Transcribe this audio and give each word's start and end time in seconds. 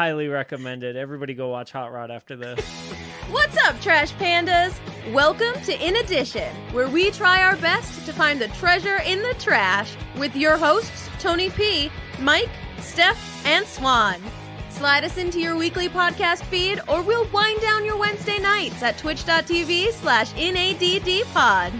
Highly 0.00 0.28
recommended. 0.28 0.94
Everybody 0.94 1.34
go 1.34 1.48
watch 1.48 1.72
Hot 1.72 1.92
Rod 1.92 2.12
after 2.12 2.36
this. 2.36 2.64
What's 3.32 3.56
up, 3.66 3.80
Trash 3.80 4.12
Pandas? 4.12 4.78
Welcome 5.12 5.60
to 5.62 5.84
In 5.84 5.96
Addition, 5.96 6.54
where 6.72 6.86
we 6.88 7.10
try 7.10 7.42
our 7.42 7.56
best 7.56 8.06
to 8.06 8.12
find 8.12 8.40
the 8.40 8.46
treasure 8.46 9.00
in 9.04 9.20
the 9.22 9.34
trash 9.40 9.96
with 10.16 10.36
your 10.36 10.56
hosts, 10.56 11.08
Tony 11.18 11.50
P, 11.50 11.90
Mike, 12.20 12.48
Steph, 12.78 13.44
and 13.44 13.66
Swan. 13.66 14.22
Slide 14.70 15.02
us 15.02 15.18
into 15.18 15.40
your 15.40 15.56
weekly 15.56 15.88
podcast 15.88 16.44
feed, 16.44 16.80
or 16.86 17.02
we'll 17.02 17.28
wind 17.32 17.60
down 17.60 17.84
your 17.84 17.98
Wednesday 17.98 18.38
nights 18.38 18.80
at 18.84 18.98
twitch.tv 18.98 19.90
slash 19.94 20.32
NADDpod. 20.34 21.72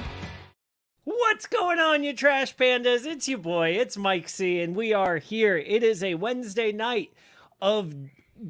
What's 1.05 1.47
going 1.47 1.79
on, 1.79 2.03
you 2.03 2.15
trash 2.15 2.57
pandas? 2.57 3.07
It's 3.07 3.29
your 3.29 3.39
boy, 3.39 3.77
it's 3.77 3.97
Mike 3.97 4.29
C, 4.29 4.61
and 4.61 4.75
we 4.75 4.93
are 4.93 5.19
here. 5.19 5.57
It 5.57 5.85
is 5.85 6.03
a 6.03 6.17
Wednesday 6.17 6.73
night 6.73 7.13
of 7.61 7.95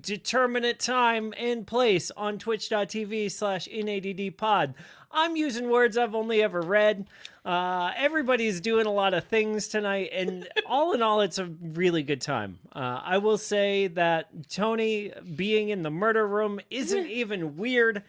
determinate 0.00 0.78
time 0.78 1.32
and 1.36 1.66
place 1.66 2.10
on 2.16 2.38
twitch.tv 2.38 3.30
slash 3.30 3.68
naddpod. 3.68 4.74
I'm 5.10 5.36
using 5.36 5.70
words 5.70 5.96
I've 5.96 6.14
only 6.14 6.42
ever 6.42 6.60
read. 6.60 7.06
Uh, 7.44 7.92
everybody's 7.96 8.60
doing 8.60 8.84
a 8.86 8.92
lot 8.92 9.14
of 9.14 9.24
things 9.24 9.68
tonight, 9.68 10.10
and 10.12 10.46
all 10.66 10.92
in 10.92 11.02
all, 11.02 11.22
it's 11.22 11.38
a 11.38 11.46
really 11.46 12.02
good 12.02 12.20
time. 12.20 12.58
Uh, 12.74 13.00
I 13.02 13.18
will 13.18 13.38
say 13.38 13.86
that 13.88 14.50
Tony 14.50 15.12
being 15.36 15.70
in 15.70 15.82
the 15.82 15.90
murder 15.90 16.26
room 16.26 16.60
isn't 16.70 17.06
even 17.10 17.56
weird. 17.56 18.02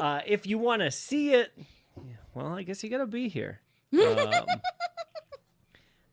Uh, 0.00 0.20
if 0.26 0.46
you 0.46 0.58
want 0.58 0.82
to 0.82 0.90
see 0.90 1.32
it, 1.34 1.52
well, 2.34 2.46
I 2.46 2.62
guess 2.62 2.84
you 2.84 2.90
got 2.90 2.98
to 2.98 3.06
be 3.06 3.28
here. 3.28 3.60
Um, 3.94 4.46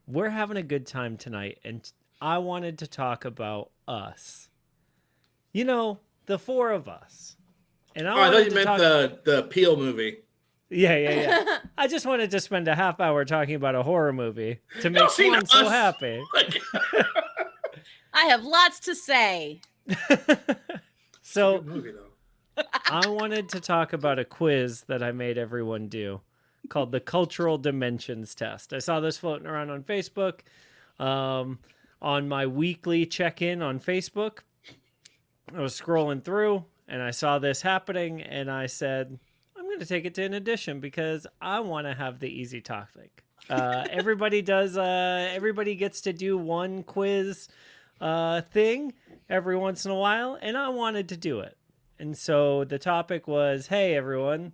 we're 0.07 0.29
having 0.29 0.57
a 0.57 0.63
good 0.63 0.85
time 0.85 1.17
tonight, 1.17 1.57
and 1.63 1.89
I 2.21 2.37
wanted 2.37 2.77
to 2.79 2.87
talk 2.87 3.25
about 3.25 3.71
us. 3.87 4.47
You 5.51 5.65
know, 5.65 5.99
the 6.27 6.37
four 6.39 6.71
of 6.71 6.87
us. 6.87 7.35
And 7.95 8.07
I, 8.07 8.13
Oh, 8.13 8.21
I 8.21 8.31
thought 8.31 8.45
you 8.45 8.51
meant 8.51 8.67
talk- 8.67 8.79
the 8.79 9.19
the 9.25 9.43
Peele 9.43 9.75
movie. 9.75 10.19
Yeah, 10.69 10.95
yeah, 10.95 11.09
yeah. 11.45 11.57
I 11.77 11.87
just 11.87 12.05
wanted 12.05 12.31
to 12.31 12.39
spend 12.39 12.69
a 12.69 12.75
half 12.75 13.01
hour 13.01 13.25
talking 13.25 13.55
about 13.55 13.75
a 13.75 13.83
horror 13.83 14.13
movie 14.13 14.59
to 14.81 14.89
make 14.89 15.09
see, 15.09 15.27
Swan 15.29 15.45
so 15.45 15.67
happy. 15.67 16.23
I 18.13 18.25
have 18.25 18.43
lots 18.43 18.79
to 18.81 18.95
say. 18.95 19.59
so 21.21 21.61
movie 21.61 21.91
though. 21.91 22.63
I 22.85 23.07
wanted 23.07 23.49
to 23.49 23.59
talk 23.59 23.93
about 23.93 24.19
a 24.19 24.25
quiz 24.25 24.81
that 24.83 25.01
I 25.01 25.11
made 25.11 25.37
everyone 25.37 25.87
do 25.87 26.21
called 26.69 26.91
the 26.91 26.99
Cultural 26.99 27.57
Dimensions 27.57 28.35
Test. 28.35 28.71
I 28.73 28.79
saw 28.79 28.99
this 28.99 29.17
floating 29.17 29.47
around 29.47 29.71
on 29.71 29.83
Facebook 29.83 30.41
um, 30.99 31.59
on 32.01 32.27
my 32.27 32.45
weekly 32.45 33.05
check 33.05 33.41
in 33.41 33.61
on 33.61 33.79
Facebook. 33.79 34.39
I 35.55 35.59
was 35.59 35.79
scrolling 35.79 36.23
through 36.23 36.65
and 36.87 37.01
I 37.01 37.11
saw 37.11 37.39
this 37.39 37.61
happening 37.61 38.21
and 38.21 38.49
I 38.49 38.65
said, 38.65 39.19
I'm 39.57 39.65
going 39.65 39.79
to 39.79 39.85
take 39.85 40.05
it 40.05 40.15
to 40.15 40.23
In 40.23 40.33
Addition 40.33 40.79
because 40.79 41.27
I 41.41 41.59
want 41.59 41.87
to 41.87 41.93
have 41.93 42.19
the 42.19 42.29
easy 42.29 42.61
topic. 42.61 43.23
Uh, 43.49 43.85
everybody 43.91 44.41
does, 44.41 44.77
uh, 44.77 45.29
everybody 45.33 45.75
gets 45.75 46.01
to 46.01 46.13
do 46.13 46.37
one 46.37 46.83
quiz 46.83 47.47
uh, 47.99 48.41
thing 48.41 48.93
every 49.29 49.55
once 49.55 49.85
in 49.85 49.91
a 49.91 49.95
while, 49.95 50.37
and 50.41 50.57
I 50.57 50.69
wanted 50.69 51.09
to 51.09 51.17
do 51.17 51.39
it. 51.39 51.57
And 51.99 52.17
so 52.17 52.63
the 52.63 52.79
topic 52.79 53.27
was, 53.27 53.67
hey 53.67 53.95
everyone, 53.95 54.53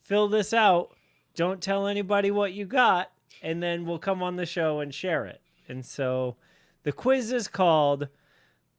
fill 0.00 0.28
this 0.28 0.52
out. 0.52 0.90
Don't 1.36 1.62
tell 1.62 1.86
anybody 1.86 2.30
what 2.32 2.52
you 2.52 2.64
got, 2.64 3.12
and 3.42 3.62
then 3.62 3.86
we'll 3.86 3.98
come 3.98 4.22
on 4.22 4.36
the 4.36 4.46
show 4.46 4.80
and 4.80 4.92
share 4.92 5.24
it. 5.26 5.40
And 5.68 5.86
so 5.86 6.36
the 6.82 6.92
quiz 6.92 7.32
is 7.32 7.48
called 7.48 8.08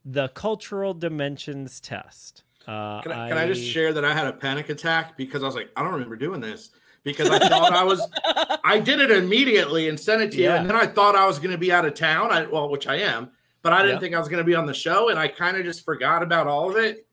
the 0.04 0.30
Cultural 0.30 0.94
Dimensions 0.94 1.80
Test. 1.80 2.44
Uh, 2.68 3.02
Can 3.02 3.12
I, 3.12 3.30
can 3.30 3.38
I 3.38 3.48
just 3.48 3.64
share 3.64 3.92
that 3.94 4.06
I 4.06 4.14
had 4.14 4.28
a 4.28 4.34
panic 4.34 4.70
attack 4.70 5.18
because 5.18 5.42
I 5.44 5.46
was 5.48 5.56
like, 5.56 5.70
I 5.76 5.84
don't 5.84 5.94
remember 5.94 6.16
doing 6.16 6.40
this 6.42 6.70
because 7.04 7.30
I 7.30 7.40
thought 7.40 7.74
I 7.74 7.84
was. 7.84 8.08
I 8.64 8.80
did 8.80 9.00
it 9.00 9.10
immediately 9.10 9.90
and 9.90 10.00
sent 10.00 10.22
it 10.22 10.32
to 10.34 10.38
you, 10.38 10.50
and 10.52 10.70
then 10.70 10.76
I 10.76 10.86
thought 10.86 11.16
I 11.16 11.26
was 11.26 11.40
going 11.40 11.52
to 11.52 11.58
be 11.58 11.72
out 11.72 11.86
of 11.86 11.96
town. 11.96 12.32
I 12.32 12.46
well, 12.46 12.70
which 12.70 12.86
I 12.88 12.98
am, 12.98 13.32
but 13.64 13.74
I 13.74 13.82
didn't 13.82 13.96
Yeah. 13.96 14.00
think 14.00 14.16
I 14.16 14.20
was 14.20 14.28
going 14.30 14.38
to 14.40 14.44
be 14.44 14.54
on 14.56 14.68
the 14.68 14.74
show, 14.76 15.10
and 15.10 15.20
I 15.20 15.28
kind 15.28 15.58
of 15.58 15.64
just 15.64 15.84
forgot 15.84 16.22
about 16.22 16.46
all 16.46 16.70
of 16.70 16.78
it, 16.78 17.08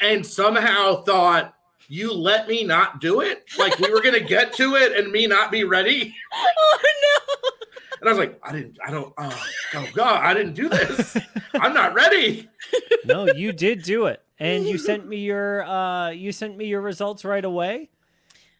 and 0.00 0.24
somehow 0.24 1.02
thought 1.02 1.54
you 1.88 2.12
let 2.14 2.46
me 2.48 2.62
not 2.64 3.00
do 3.00 3.20
it. 3.20 3.44
Like 3.58 3.76
we 3.80 3.90
were 3.90 4.00
going 4.00 4.14
to 4.14 4.24
get 4.24 4.52
to 4.54 4.76
it 4.76 4.96
and 4.96 5.10
me 5.12 5.26
not 5.26 5.50
be 5.50 5.64
ready. 5.64 6.14
Oh 6.36 6.78
no! 6.82 7.23
And 8.00 8.08
I 8.08 8.12
was 8.12 8.18
like, 8.18 8.40
I 8.42 8.52
didn't, 8.52 8.78
I 8.84 8.90
don't, 8.90 9.12
oh, 9.16 9.46
oh 9.74 9.86
God, 9.94 10.24
I 10.24 10.34
didn't 10.34 10.54
do 10.54 10.68
this. 10.68 11.16
I'm 11.54 11.74
not 11.74 11.94
ready. 11.94 12.48
no, 13.04 13.26
you 13.32 13.52
did 13.52 13.82
do 13.82 14.06
it, 14.06 14.22
and 14.38 14.66
you 14.66 14.78
sent 14.78 15.06
me 15.06 15.18
your 15.18 15.64
uh, 15.64 16.10
you 16.10 16.32
sent 16.32 16.56
me 16.56 16.66
your 16.66 16.80
results 16.80 17.24
right 17.24 17.44
away. 17.44 17.90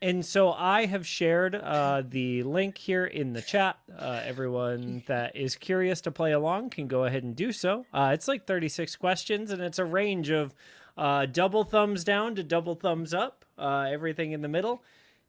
And 0.03 0.25
so 0.25 0.53
I 0.53 0.85
have 0.85 1.07
shared 1.07 1.55
uh, 1.55 2.03
the 2.07 2.43
link 2.43 2.77
here 2.77 3.07
in 3.07 3.33
the 3.33 3.41
chat. 3.41 3.79
Uh, 3.99 4.21
everyone 4.23 5.03
that 5.07 5.35
is 5.35 5.57
curious 5.57 6.03
to 6.03 6.11
play 6.11 6.33
along 6.33 6.71
can 6.71 6.89
go 6.89 7.05
ahead 7.05 7.23
and 7.23 7.35
do 7.35 7.53
so. 7.53 7.87
Uh, 7.91 8.11
it's 8.13 8.29
like 8.29 8.47
36 8.47 8.97
questions, 8.97 9.51
and 9.51 9.63
it's 9.63 9.79
a 9.79 9.85
range 9.85 10.29
of 10.29 10.55
uh, 10.99 11.25
double 11.25 11.65
thumbs 11.65 12.05
down 12.05 12.35
to 12.35 12.43
double 12.43 12.75
thumbs 12.75 13.15
up, 13.15 13.47
uh, 13.57 13.87
everything 13.91 14.33
in 14.33 14.43
the 14.43 14.49
middle. 14.49 14.83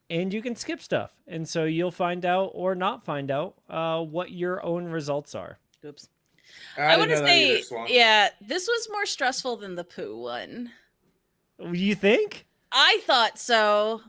And 0.10 0.34
you 0.34 0.42
can 0.42 0.56
skip 0.56 0.82
stuff. 0.82 1.12
And 1.28 1.48
so 1.48 1.66
you'll 1.66 1.92
find 1.92 2.26
out 2.26 2.52
or 2.54 2.76
not 2.76 3.04
find 3.04 3.32
out 3.32 3.56
uh, 3.70 4.02
what 4.02 4.32
your 4.32 4.64
own 4.64 4.86
results 4.86 5.34
are. 5.34 5.58
Oops. 5.84 6.08
didn't 6.76 6.90
I, 6.90 6.98
want 6.98 7.12
to 7.12 7.18
say, 7.18 7.58
either, 7.60 7.86
yeah, 7.88 8.30
this 8.40 8.68
was 8.68 8.88
more 8.92 9.06
stressful 9.06 9.58
than 9.58 9.76
the 9.76 9.84
poo 9.84 10.18
one. 10.18 10.72
You 11.60 11.96
think? 11.96 12.46
I 12.72 13.00
thought 13.06 13.40
so. 13.40 14.02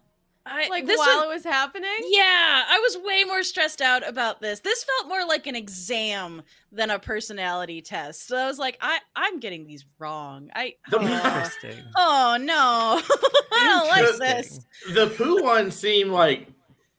I, 0.47 0.69
Like 0.69 0.87
this 0.87 0.97
while 0.99 1.19
one- 1.19 1.27
it 1.27 1.29
was 1.35 1.45
happening? 1.45 1.91
yeah, 2.05 2.65
I 2.69 2.79
was 2.81 2.99
way 3.05 3.25
more 3.25 3.43
stressed 3.43 3.81
out 3.83 4.07
about 4.09 4.41
this. 4.41 4.61
This 4.61 4.85
felt 4.85 5.09
more 5.09 5.27
like 5.27 5.47
an 5.47 5.57
exam 5.57 6.43
than 6.73 6.91
a 6.91 6.99
personality 6.99 7.83
test. 7.83 8.29
So 8.29 8.37
I 8.37 8.47
was 8.47 8.59
like, 8.59 8.79
I, 8.81 8.99
I'm 9.17 9.41
getting 9.41 9.67
these 9.67 9.85
wrong. 9.99 10.51
I 10.55 10.75
The- 10.91 10.99
oh, 10.99 11.03
Interesting. 11.03 11.85
oh 11.97 12.39
no, 12.41 13.01
I 13.53 13.67
don't 13.67 13.89
like 13.89 14.17
this. 14.37 14.61
The 14.93 15.09
poo 15.09 15.43
one 15.43 15.71
seemed 15.71 16.11
like 16.13 16.47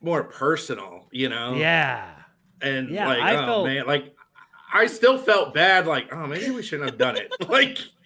more 0.02 0.24
personal, 0.24 1.08
you 1.12 1.30
know? 1.30 1.56
Yeah. 1.56 2.06
And 2.62 2.90
Yeah, 2.90 3.08
like, 3.08 3.20
I 3.22 3.36
oh 3.36 3.46
felt- 3.46 3.66
man, 3.68 3.88
like 3.88 4.14
I 4.74 4.88
still 4.88 5.18
felt 5.18 5.54
bad, 5.54 5.88
like, 5.88 6.14
oh 6.14 6.28
maybe 6.28 6.50
we 6.52 6.62
shouldn't 6.64 6.90
have 6.90 7.00
done 7.00 7.16
it. 7.16 7.32
like 7.50 7.80
it 7.80 7.80
was 7.80 7.88
kind 7.88 7.97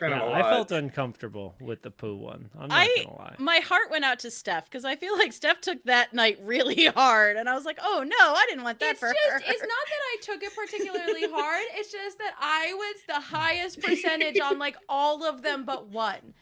Yeah, 0.00 0.06
of 0.20 0.28
a 0.28 0.32
I 0.34 0.42
felt 0.42 0.72
uncomfortable 0.72 1.54
with 1.60 1.82
the 1.82 1.90
poo 1.90 2.16
one. 2.16 2.50
I'm 2.58 2.68
not 2.68 2.78
I- 2.80 3.02
gonna 3.04 3.16
lie. 3.16 3.34
My 3.38 3.56
heart 3.58 3.90
went 3.90 4.04
out 4.04 4.18
to 4.20 4.30
Steph 4.30 4.66
because 4.66 4.84
I 4.84 4.96
feel 4.96 5.16
like 5.18 5.32
Steph 5.32 5.60
took 5.60 5.82
that 5.84 6.12
night 6.12 6.38
really 6.42 6.86
hard, 6.96 7.36
and 7.36 7.48
I 7.48 7.54
was 7.54 7.64
like, 7.64 7.78
"Oh 7.82 8.04
no, 8.06 8.16
I 8.34 8.44
didn't 8.48 8.64
want 8.64 8.80
that 8.80 8.92
It's 8.92 9.00
for 9.00 9.08
just, 9.12 9.30
her." 9.30 9.36
it's 9.38 9.60
not 9.60 9.68
that 9.68 10.00
I 10.12 10.16
took 10.22 10.42
it 10.42 10.54
particularly 10.54 11.28
hard. 11.32 11.64
It's 11.74 11.90
just 11.92 12.18
that 12.18 12.34
I 12.38 12.72
was 12.74 12.96
the 13.08 13.20
highest 13.20 13.80
percentage 13.80 14.40
on 14.40 14.58
like 14.58 14.76
all 14.88 15.24
of 15.24 15.42
them 15.42 15.64
but 15.64 15.88
one. 15.88 16.34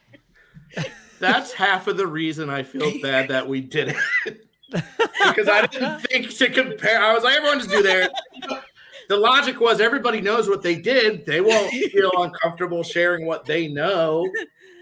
That's 1.20 1.52
half 1.52 1.86
of 1.86 1.96
the 1.96 2.06
reason 2.06 2.50
I 2.50 2.62
feel 2.62 2.92
bad 3.00 3.28
that 3.28 3.46
we 3.48 3.60
did 3.60 3.94
it. 4.24 4.46
because 4.70 5.48
I 5.48 5.66
didn't 5.66 6.00
think 6.00 6.30
to 6.36 6.48
compare. 6.50 7.00
I 7.02 7.12
was 7.12 7.22
like, 7.22 7.36
everyone 7.36 7.58
just 7.58 7.70
do 7.70 7.82
their. 7.82 8.08
The 9.12 9.18
logic 9.18 9.60
was 9.60 9.78
everybody 9.78 10.22
knows 10.22 10.48
what 10.48 10.62
they 10.62 10.74
did. 10.74 11.26
They 11.26 11.42
won't 11.42 11.70
feel 11.92 12.10
uncomfortable 12.16 12.82
sharing 12.82 13.26
what 13.26 13.44
they 13.44 13.68
know. 13.68 14.26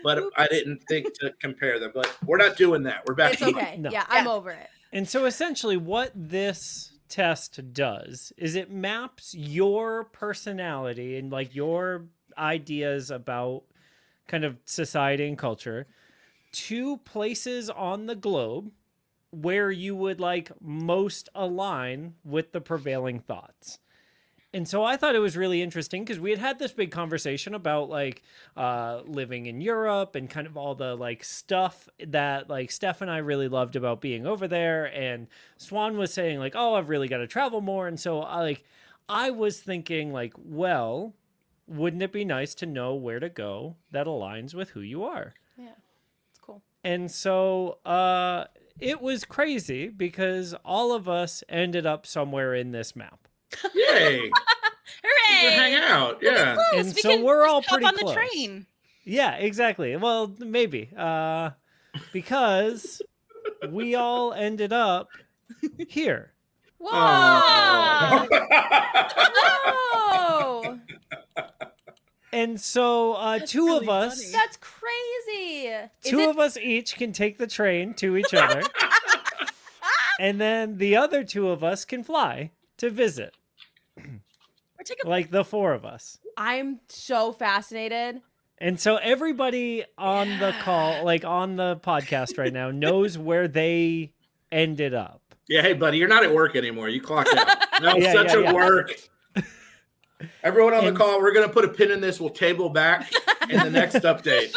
But 0.04 0.22
I 0.36 0.46
didn't 0.46 0.84
think 0.88 1.12
to 1.14 1.32
compare 1.40 1.80
them. 1.80 1.90
But 1.92 2.16
we're 2.24 2.36
not 2.36 2.56
doing 2.56 2.84
that. 2.84 3.02
We're 3.06 3.14
back. 3.16 3.32
It's 3.32 3.42
to 3.42 3.48
okay. 3.48 3.76
No. 3.76 3.90
Yeah, 3.90 4.04
I'm 4.08 4.26
Yeah. 4.26 4.30
over 4.30 4.52
it. 4.52 4.68
And 4.92 5.08
so 5.08 5.24
essentially, 5.24 5.76
what 5.76 6.12
this 6.14 6.92
test 7.08 7.72
does 7.72 8.32
is 8.36 8.54
it 8.54 8.70
maps 8.70 9.34
your 9.34 10.04
personality 10.04 11.16
and 11.16 11.32
like 11.32 11.52
your 11.52 12.04
ideas 12.38 13.10
about 13.10 13.64
kind 14.28 14.44
of 14.44 14.58
society 14.64 15.26
and 15.26 15.36
culture 15.36 15.88
to 16.52 16.98
places 16.98 17.68
on 17.68 18.06
the 18.06 18.14
globe 18.14 18.70
where 19.32 19.72
you 19.72 19.96
would 19.96 20.20
like 20.20 20.52
most 20.60 21.28
align 21.34 22.14
with 22.24 22.52
the 22.52 22.60
prevailing 22.60 23.18
thoughts. 23.18 23.80
And 24.52 24.66
so 24.66 24.82
I 24.82 24.96
thought 24.96 25.14
it 25.14 25.20
was 25.20 25.36
really 25.36 25.62
interesting 25.62 26.02
because 26.02 26.18
we 26.18 26.30
had 26.30 26.40
had 26.40 26.58
this 26.58 26.72
big 26.72 26.90
conversation 26.90 27.54
about 27.54 27.88
like 27.88 28.22
uh, 28.56 29.02
living 29.06 29.46
in 29.46 29.60
Europe 29.60 30.16
and 30.16 30.28
kind 30.28 30.46
of 30.46 30.56
all 30.56 30.74
the 30.74 30.96
like 30.96 31.22
stuff 31.22 31.88
that 32.04 32.50
like 32.50 32.72
Steph 32.72 33.00
and 33.00 33.10
I 33.10 33.18
really 33.18 33.46
loved 33.46 33.76
about 33.76 34.00
being 34.00 34.26
over 34.26 34.48
there. 34.48 34.86
And 34.86 35.28
Swan 35.56 35.96
was 35.96 36.12
saying 36.12 36.40
like, 36.40 36.54
"Oh, 36.56 36.74
I've 36.74 36.88
really 36.88 37.06
got 37.06 37.18
to 37.18 37.28
travel 37.28 37.60
more." 37.60 37.86
And 37.86 38.00
so 38.00 38.22
I 38.22 38.40
like 38.40 38.64
I 39.10 39.30
was 39.30 39.58
thinking 39.58 40.12
like, 40.12 40.34
well, 40.36 41.14
wouldn't 41.66 42.02
it 42.02 42.12
be 42.12 42.24
nice 42.24 42.54
to 42.54 42.66
know 42.66 42.94
where 42.94 43.18
to 43.18 43.28
go 43.28 43.74
that 43.90 44.06
aligns 44.06 44.54
with 44.54 44.70
who 44.70 44.80
you 44.80 45.02
are? 45.02 45.34
Yeah, 45.58 45.72
it's 46.30 46.38
cool. 46.38 46.62
And 46.84 47.10
so 47.10 47.78
uh, 47.84 48.44
it 48.78 49.00
was 49.02 49.24
crazy 49.24 49.88
because 49.88 50.54
all 50.64 50.92
of 50.92 51.08
us 51.08 51.42
ended 51.48 51.86
up 51.86 52.06
somewhere 52.06 52.54
in 52.54 52.70
this 52.70 52.94
map. 52.94 53.26
Yay. 53.74 54.30
Hooray! 55.02 55.50
hang 55.52 55.74
out. 55.74 56.18
Yeah. 56.22 56.54
Close. 56.54 56.66
And 56.86 56.94
We 56.94 57.00
so 57.00 57.08
can 57.10 57.22
we're 57.22 57.42
just 57.44 57.50
all 57.54 57.62
hop 57.62 57.80
pretty 57.80 57.86
on 57.86 57.94
the 57.96 58.12
train. 58.14 58.66
Yeah, 59.04 59.36
exactly. 59.36 59.96
Well, 59.96 60.34
maybe. 60.38 60.90
Uh 60.96 61.50
because 62.12 63.00
we 63.68 63.94
all 63.94 64.32
ended 64.32 64.72
up 64.72 65.08
here. 65.88 66.32
Whoa! 66.78 66.90
Oh. 66.92 68.26
Whoa! 70.62 70.78
And 72.32 72.60
so 72.60 73.14
uh 73.14 73.38
That's 73.38 73.50
two 73.52 73.66
really 73.66 73.84
of 73.86 73.88
us 73.88 74.20
funny. 74.20 74.32
That's 74.32 74.56
crazy. 74.58 75.66
Is 75.66 75.90
two 76.04 76.20
it- 76.20 76.28
of 76.30 76.38
us 76.38 76.56
each 76.56 76.96
can 76.96 77.12
take 77.12 77.38
the 77.38 77.46
train 77.46 77.94
to 77.94 78.16
each 78.16 78.32
other. 78.34 78.62
and 80.20 80.40
then 80.40 80.78
the 80.78 80.96
other 80.96 81.24
two 81.24 81.48
of 81.48 81.64
us 81.64 81.84
can 81.84 82.02
fly 82.04 82.52
to 82.78 82.88
visit. 82.90 83.34
Or 84.80 84.84
take 84.84 85.04
a 85.04 85.08
Like 85.08 85.30
the 85.30 85.44
four 85.44 85.72
of 85.74 85.84
us. 85.84 86.18
I'm 86.36 86.80
so 86.88 87.32
fascinated. 87.32 88.22
And 88.58 88.80
so 88.80 88.96
everybody 88.96 89.84
on 89.98 90.38
the 90.38 90.54
call, 90.62 91.04
like 91.04 91.24
on 91.24 91.56
the 91.56 91.76
podcast 91.76 92.38
right 92.38 92.52
now, 92.52 92.70
knows 92.70 93.16
where 93.18 93.46
they 93.48 94.12
ended 94.50 94.94
up. 94.94 95.22
Yeah, 95.48 95.62
hey, 95.62 95.72
buddy, 95.74 95.98
you're 95.98 96.08
not 96.08 96.24
at 96.24 96.32
work 96.34 96.56
anymore. 96.56 96.88
You 96.88 97.00
clocked 97.00 97.30
out. 97.36 97.46
That 97.80 97.96
was 97.96 98.04
Yeah, 98.04 98.12
such 98.12 98.26
yeah, 98.28 98.36
a 98.36 98.42
yeah. 98.42 98.52
work. 98.52 98.90
Everyone 100.42 100.74
on 100.74 100.84
And- 100.84 100.94
the 100.94 100.98
call, 101.00 101.20
we're 101.20 101.32
going 101.32 101.46
to 101.46 101.52
put 101.52 101.64
a 101.64 101.68
pin 101.68 101.90
in 101.90 102.00
this. 102.02 102.20
We'll 102.20 102.28
table 102.30 102.68
back 102.68 103.10
in 103.48 103.58
the 103.58 103.70
next 103.70 103.94
update. 104.04 104.54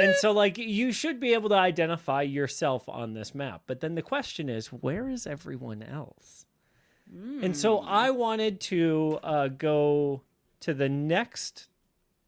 And 0.00 0.14
so, 0.14 0.30
like, 0.30 0.56
you 0.56 0.92
should 0.92 1.18
be 1.18 1.34
able 1.34 1.48
to 1.48 1.56
identify 1.56 2.22
yourself 2.22 2.88
on 2.88 3.12
this 3.14 3.34
map. 3.34 3.62
But 3.66 3.80
then 3.80 3.96
the 3.96 4.02
question 4.02 4.48
is, 4.48 4.68
where 4.68 5.08
is 5.08 5.26
everyone 5.26 5.82
else? 5.82 6.46
And 7.12 7.56
so 7.56 7.78
I 7.80 8.10
wanted 8.10 8.60
to 8.62 9.18
uh, 9.22 9.48
go 9.48 10.22
to 10.60 10.74
the 10.74 10.88
next 10.88 11.68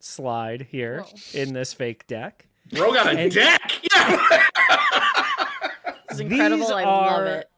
slide 0.00 0.66
here 0.70 1.02
Whoa. 1.02 1.40
in 1.40 1.52
this 1.52 1.72
fake 1.72 2.06
deck. 2.06 2.46
Bro 2.72 2.92
got 2.94 3.06
a 3.06 3.18
And- 3.18 3.32
deck. 3.32 3.60
Yeah. 3.92 4.42
This 6.08 6.16
is 6.16 6.20
incredible. 6.20 6.66
These 6.66 6.70
I 6.70 6.84
love 6.84 7.12
are 7.20 7.26
it. 7.26 7.50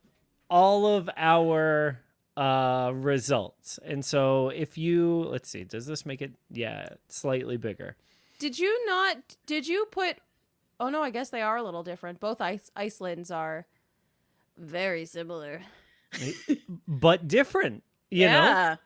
all 0.50 0.86
of 0.86 1.10
our 1.16 2.00
uh 2.36 2.90
results. 2.94 3.78
And 3.84 4.04
so 4.04 4.48
if 4.48 4.76
you 4.76 5.24
let's 5.28 5.48
see, 5.48 5.64
does 5.64 5.86
this 5.86 6.04
make 6.04 6.20
it 6.22 6.32
yeah, 6.50 6.88
slightly 7.08 7.56
bigger. 7.56 7.96
Did 8.38 8.58
you 8.58 8.86
not? 8.86 9.36
Did 9.46 9.66
you 9.68 9.86
put? 9.90 10.16
Oh 10.80 10.88
no, 10.88 11.02
I 11.02 11.10
guess 11.10 11.30
they 11.30 11.42
are 11.42 11.56
a 11.56 11.62
little 11.62 11.82
different. 11.84 12.18
Both 12.20 12.40
Ice, 12.40 12.70
Icelands 12.76 13.30
are 13.30 13.66
very 14.58 15.04
similar. 15.04 15.62
But 16.88 17.28
different, 17.28 17.82
you 18.10 18.26
know? 18.26 18.76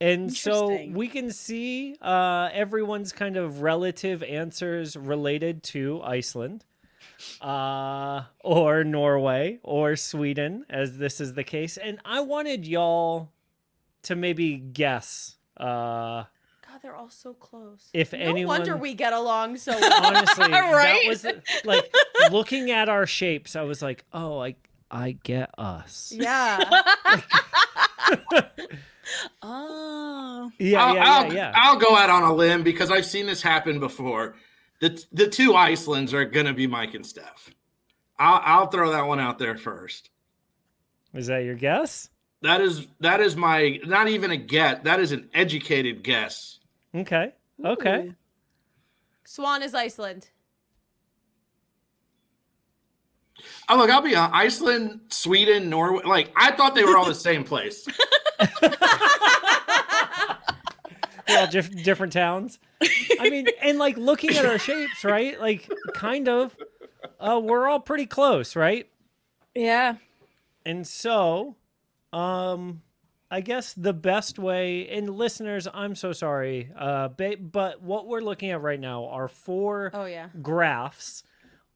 And 0.00 0.32
so 0.34 0.84
we 0.90 1.08
can 1.08 1.30
see 1.30 1.96
uh, 2.02 2.50
everyone's 2.52 3.12
kind 3.12 3.36
of 3.36 3.62
relative 3.62 4.22
answers 4.22 4.96
related 4.96 5.62
to 5.64 6.02
Iceland, 6.02 6.64
uh, 7.40 8.22
or 8.40 8.84
Norway, 8.84 9.60
or 9.62 9.96
Sweden, 9.96 10.66
as 10.68 10.98
this 10.98 11.20
is 11.20 11.34
the 11.34 11.44
case. 11.44 11.76
And 11.76 12.00
I 12.04 12.20
wanted 12.20 12.66
y'all 12.66 13.30
to 14.02 14.14
maybe 14.16 14.56
guess 14.56 15.36
uh, 15.58 16.24
God, 16.26 16.80
they're 16.82 16.96
all 16.96 17.08
so 17.10 17.32
close. 17.32 17.88
if 17.94 18.12
no 18.12 18.18
anyone. 18.18 18.58
wonder 18.58 18.76
we 18.76 18.94
get 18.94 19.12
along 19.12 19.56
so 19.56 19.72
well. 19.80 20.06
honestly, 20.06 20.48
that 20.50 20.72
Right? 20.72 21.08
was 21.08 21.24
like 21.64 21.90
looking 22.30 22.70
at 22.70 22.88
our 22.88 23.06
shapes. 23.06 23.56
I 23.56 23.62
was 23.62 23.80
like, 23.80 24.04
oh, 24.12 24.40
I 24.40 24.56
I 24.94 25.18
get 25.22 25.50
us. 25.58 26.12
yeah. 26.14 26.58
Oh. 29.42 30.50
Yeah, 30.58 30.82
I'll, 30.82 30.94
yeah, 30.94 31.04
I'll, 31.04 31.26
yeah, 31.26 31.32
yeah. 31.32 31.52
I'll 31.54 31.76
go 31.78 31.94
out 31.94 32.10
on 32.10 32.22
a 32.22 32.32
limb 32.34 32.62
because 32.62 32.90
I've 32.90 33.04
seen 33.04 33.26
this 33.26 33.42
happen 33.42 33.78
before. 33.78 34.34
The 34.80 35.02
the 35.12 35.28
two 35.28 35.54
Icelands 35.54 36.14
are 36.14 36.24
going 36.24 36.46
to 36.46 36.54
be 36.54 36.66
Mike 36.66 36.94
and 36.94 37.04
Steph. 37.04 37.50
I'll, 38.18 38.40
I'll 38.44 38.66
throw 38.68 38.92
that 38.92 39.06
one 39.06 39.20
out 39.20 39.38
there 39.38 39.56
first. 39.56 40.10
Is 41.12 41.26
that 41.26 41.44
your 41.44 41.54
guess? 41.54 42.08
That 42.42 42.60
is 42.60 42.86
that 43.00 43.20
is 43.20 43.36
my 43.36 43.78
not 43.84 44.08
even 44.08 44.30
a 44.30 44.36
get. 44.36 44.84
That 44.84 45.00
is 45.00 45.12
an 45.12 45.28
educated 45.34 46.02
guess. 46.02 46.58
Okay. 46.94 47.32
Okay. 47.64 48.06
Ooh. 48.08 48.14
Swan 49.24 49.62
is 49.62 49.74
Iceland. 49.74 50.28
Oh 53.68 53.76
look, 53.76 53.90
I'll 53.90 54.00
be 54.02 54.14
on 54.16 54.30
Iceland, 54.32 55.00
Sweden, 55.08 55.68
Norway. 55.70 56.02
Like 56.04 56.30
I 56.36 56.52
thought 56.52 56.74
they 56.74 56.84
were 56.84 56.96
all 56.96 57.04
the 57.06 57.14
same 57.14 57.44
place. 57.44 57.86
They're 61.26 61.38
all 61.38 61.46
diff- 61.46 61.82
different 61.82 62.12
towns. 62.12 62.58
I 63.18 63.30
mean, 63.30 63.46
and 63.62 63.78
like 63.78 63.96
looking 63.96 64.36
at 64.36 64.44
our 64.44 64.58
shapes, 64.58 65.04
right? 65.04 65.40
Like, 65.40 65.70
kind 65.94 66.28
of, 66.28 66.54
uh, 67.18 67.40
we're 67.42 67.66
all 67.66 67.80
pretty 67.80 68.04
close, 68.06 68.54
right? 68.54 68.86
Yeah. 69.54 69.94
And 70.66 70.86
so, 70.86 71.56
um, 72.12 72.82
I 73.30 73.40
guess 73.40 73.72
the 73.72 73.94
best 73.94 74.38
way, 74.38 74.86
and 74.90 75.08
listeners, 75.08 75.66
I'm 75.72 75.94
so 75.94 76.12
sorry, 76.12 76.70
uh, 76.76 77.08
ba- 77.08 77.38
but 77.40 77.80
what 77.80 78.06
we're 78.06 78.20
looking 78.20 78.50
at 78.50 78.60
right 78.60 78.78
now 78.80 79.06
are 79.06 79.26
four 79.28 79.90
Oh 79.94 80.04
yeah. 80.04 80.28
graphs 80.42 81.22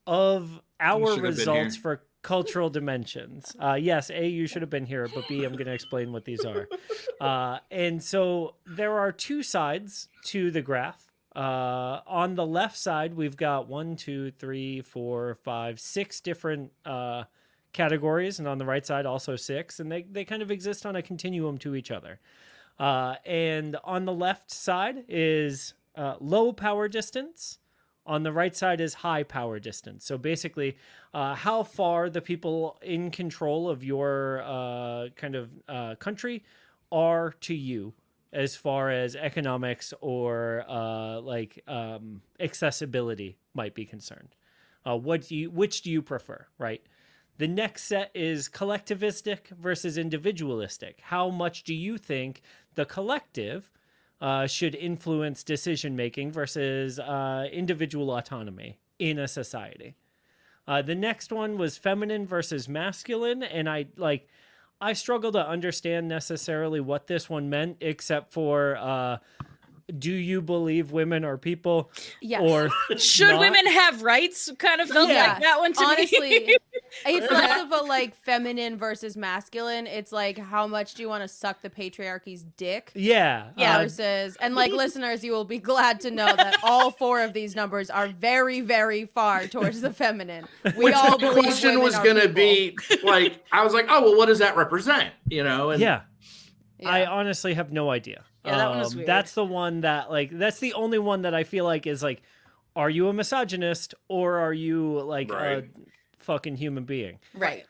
of 0.09 0.61
our 0.81 1.15
should 1.15 1.25
have 1.25 1.37
been 1.37 1.37
results 1.37 1.77
for 1.77 2.03
cultural 2.23 2.71
dimensions. 2.71 3.55
Uh, 3.61 3.75
yes, 3.75 4.11
A, 4.11 4.27
you 4.27 4.47
should 4.47 4.63
have 4.63 4.71
been 4.71 4.87
here, 4.87 5.07
but 5.15 5.29
B, 5.29 5.45
I'm 5.45 5.53
going 5.53 5.67
to 5.67 5.73
explain 5.73 6.13
what 6.13 6.25
these 6.25 6.45
are. 6.45 6.69
Uh, 7.21 7.59
and 7.73 8.01
so 8.01 8.55
there 8.65 8.97
are 8.97 9.11
two 9.11 9.43
sides 9.43 10.09
to 10.23 10.53
the 10.53 10.63
graph. 10.63 11.11
Uh, 11.35 11.99
on 12.07 12.37
the 12.37 12.47
left 12.47 12.77
side, 12.77 13.15
we've 13.15 13.37
got 13.37 13.67
one, 13.67 13.97
two, 13.97 14.31
three, 14.31 14.83
four, 14.83 15.37
five, 15.43 15.81
six 15.81 16.21
different 16.21 16.71
uh, 16.87 17.25
categories, 17.73 18.39
and 18.39 18.47
on 18.47 18.59
the 18.59 18.65
right 18.65 18.87
side, 18.87 19.05
also 19.05 19.35
six, 19.35 19.81
and 19.81 19.91
they, 19.91 20.03
they 20.03 20.25
kind 20.25 20.43
of 20.43 20.53
exist 20.53 20.87
on 20.87 20.95
a 20.95 21.03
continuum 21.03 21.59
to 21.59 21.75
each 21.75 21.91
other. 21.91 22.21
Uh, 22.79 23.17
and 23.27 23.77
on 23.83 24.05
the 24.05 24.13
left 24.13 24.53
side 24.53 25.05
is 25.09 25.75
uh, 25.97 26.15
low 26.21 26.53
power 26.53 26.87
distance. 26.87 27.59
On 28.09 28.23
the 28.23 28.33
right 28.33 28.57
side 28.57 28.81
is 28.81 28.95
high 28.95 29.23
power 29.23 29.59
distance. 29.59 30.07
So 30.07 30.17
basically, 30.17 30.79
uh, 31.13 31.35
how 31.35 31.63
far 31.63 32.09
the 32.09 32.23
people 32.23 32.79
in 32.81 33.11
control 33.11 33.69
of 33.69 33.85
your 33.85 34.43
uh, 34.47 35.09
kind 35.15 35.35
of 35.35 35.51
uh, 35.69 35.95
country 35.97 36.43
are 36.91 37.33
to 37.43 37.55
you 37.55 37.93
as 38.33 38.57
far 38.57 38.91
as 38.91 39.15
economics 39.15 39.93
or 40.01 40.65
uh, 40.69 41.21
like 41.21 41.63
um, 41.69 42.23
accessibility 42.41 43.37
might 43.53 43.75
be 43.75 43.85
concerned. 43.85 44.35
Uh, 44.87 44.97
what 44.97 45.29
do 45.29 45.37
you, 45.37 45.51
which 45.51 45.83
do 45.83 45.91
you 45.91 46.01
prefer, 46.01 46.47
right? 46.57 46.83
The 47.37 47.47
next 47.47 47.85
set 47.85 48.11
is 48.15 48.49
collectivistic 48.49 49.49
versus 49.51 49.99
individualistic. 49.99 51.01
How 51.03 51.29
much 51.29 51.63
do 51.63 51.75
you 51.75 51.99
think 51.99 52.41
the 52.75 52.87
collective 52.87 53.71
uh, 54.21 54.47
should 54.47 54.75
influence 54.75 55.43
decision 55.45 55.95
making 55.97 56.33
versus 56.33 56.99
uh, 56.99 57.47
individual 57.53 58.11
autonomy 58.17 58.79
in 58.99 59.19
a 59.19 59.29
society? 59.29 59.95
Uh, 60.67 60.83
the 60.83 60.95
next 60.95 61.33
one 61.33 61.57
was 61.57 61.79
feminine 61.79 62.27
versus 62.27 62.69
masculine, 62.69 63.43
and 63.43 63.69
I 63.69 63.87
like 63.97 64.29
I 64.81 64.93
struggle 64.93 65.33
to 65.33 65.47
understand 65.47 66.09
necessarily 66.09 66.79
what 66.81 67.07
this 67.07 67.29
one 67.31 67.49
meant, 67.49 67.79
except 67.81 68.33
for 68.33 68.77
uh, 68.77 69.17
do 69.99 70.13
you 70.13 70.43
believe 70.43 70.91
women 70.93 71.25
are 71.25 71.39
people 71.39 71.91
Yes. 72.21 72.43
or 72.43 72.69
Should 72.99 73.29
not? 73.31 73.41
women 73.41 73.67
have 73.67 74.03
rights? 74.03 74.51
Kind 74.59 74.83
of 74.83 74.89
felt 74.91 75.09
Yeah. 75.09 75.33
like 75.33 75.43
that 75.43 75.59
one 75.59 75.73
to 75.73 76.21
me. 76.21 76.55
Honestly, 77.05 77.23
it's 77.25 77.33
less 77.33 77.63
of 77.63 77.73
a 77.73 77.85
like 77.85 78.15
feminine 78.17 78.77
versus 78.77 79.17
masculine. 79.17 79.87
It's 79.87 80.13
like 80.13 80.39
how 80.39 80.67
much 80.67 80.95
do 80.95 81.03
you 81.03 81.09
want 81.09 81.23
to 81.23 81.29
suck 81.29 81.63
the 81.63 81.71
patriarchy's 81.71 82.43
dick? 82.57 82.93
Yeah, 82.95 83.49
Yeah. 83.57 83.77
uh, 83.77 83.83
Versus, 83.83 84.37
and 84.41 84.55
like 84.55 84.73
listeners, 84.85 85.23
you 85.25 85.33
will 85.33 85.45
be 85.45 85.59
glad 85.59 86.01
to 86.01 86.11
know 86.11 86.35
that 86.35 86.59
all 86.63 86.91
four 86.91 87.21
of 87.23 87.33
these 87.33 87.55
numbers 87.57 87.91
are 87.91 88.09
very, 88.09 88.61
very 88.61 89.05
far 89.07 89.47
towards 89.47 89.81
the 89.81 89.93
feminine. 89.93 90.47
We 90.77 90.85
Which 90.85 90.95
all 90.95 91.19
the 91.19 91.31
question 91.33 91.81
was 91.81 91.95
going 91.99 92.17
to 92.17 92.29
people. 92.29 92.35
be 92.35 92.77
like, 93.05 93.45
I 93.53 93.65
was 93.65 93.73
like, 93.75 93.87
oh 93.89 94.03
well, 94.03 94.17
what 94.17 94.27
does 94.27 94.39
that 94.41 94.57
represent? 94.57 95.13
You 95.29 95.45
know? 95.45 95.71
And 95.71 95.81
yeah. 95.81 96.03
Yeah. 96.81 96.91
I 96.91 97.07
honestly 97.07 97.55
have 97.55 97.73
no 97.73 97.91
idea. 97.91 98.25
Yeah, 98.45 98.57
that 98.57 98.69
one 98.71 98.79
was 98.79 98.93
Um, 98.93 98.99
weird. 98.99 99.09
That's 99.09 99.33
the 99.35 99.45
one 99.45 99.81
that 99.81 100.11
like 100.11 100.31
that's 100.31 100.61
the 100.61 100.75
only 100.75 100.99
one 101.01 101.23
that 101.23 101.35
I 101.35 101.43
feel 101.45 101.65
like 101.65 101.87
is 101.87 102.03
like, 102.05 102.23
are 102.77 102.89
you 102.89 103.09
a 103.09 103.13
misogynist 103.13 103.95
or 104.09 104.37
are 104.39 104.53
you 104.53 105.01
like 105.01 105.31
a 105.31 105.35
Right. 105.35 105.71
Fucking 106.29 106.57
human 106.57 106.85
being? 106.85 107.19
right. 107.35 107.65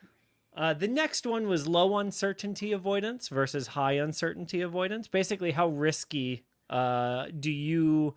Uh, 0.53 0.73
the 0.73 0.89
next 0.89 1.25
one 1.25 1.47
was 1.47 1.69
low 1.69 1.97
uncertainty 1.99 2.73
avoidance 2.73 3.29
versus 3.29 3.67
high 3.67 3.93
uncertainty 3.93 4.59
avoidance. 4.59 5.07
Basically, 5.07 5.51
how 5.51 5.69
risky 5.69 6.43
uh, 6.69 7.27
do 7.39 7.49
you 7.49 8.15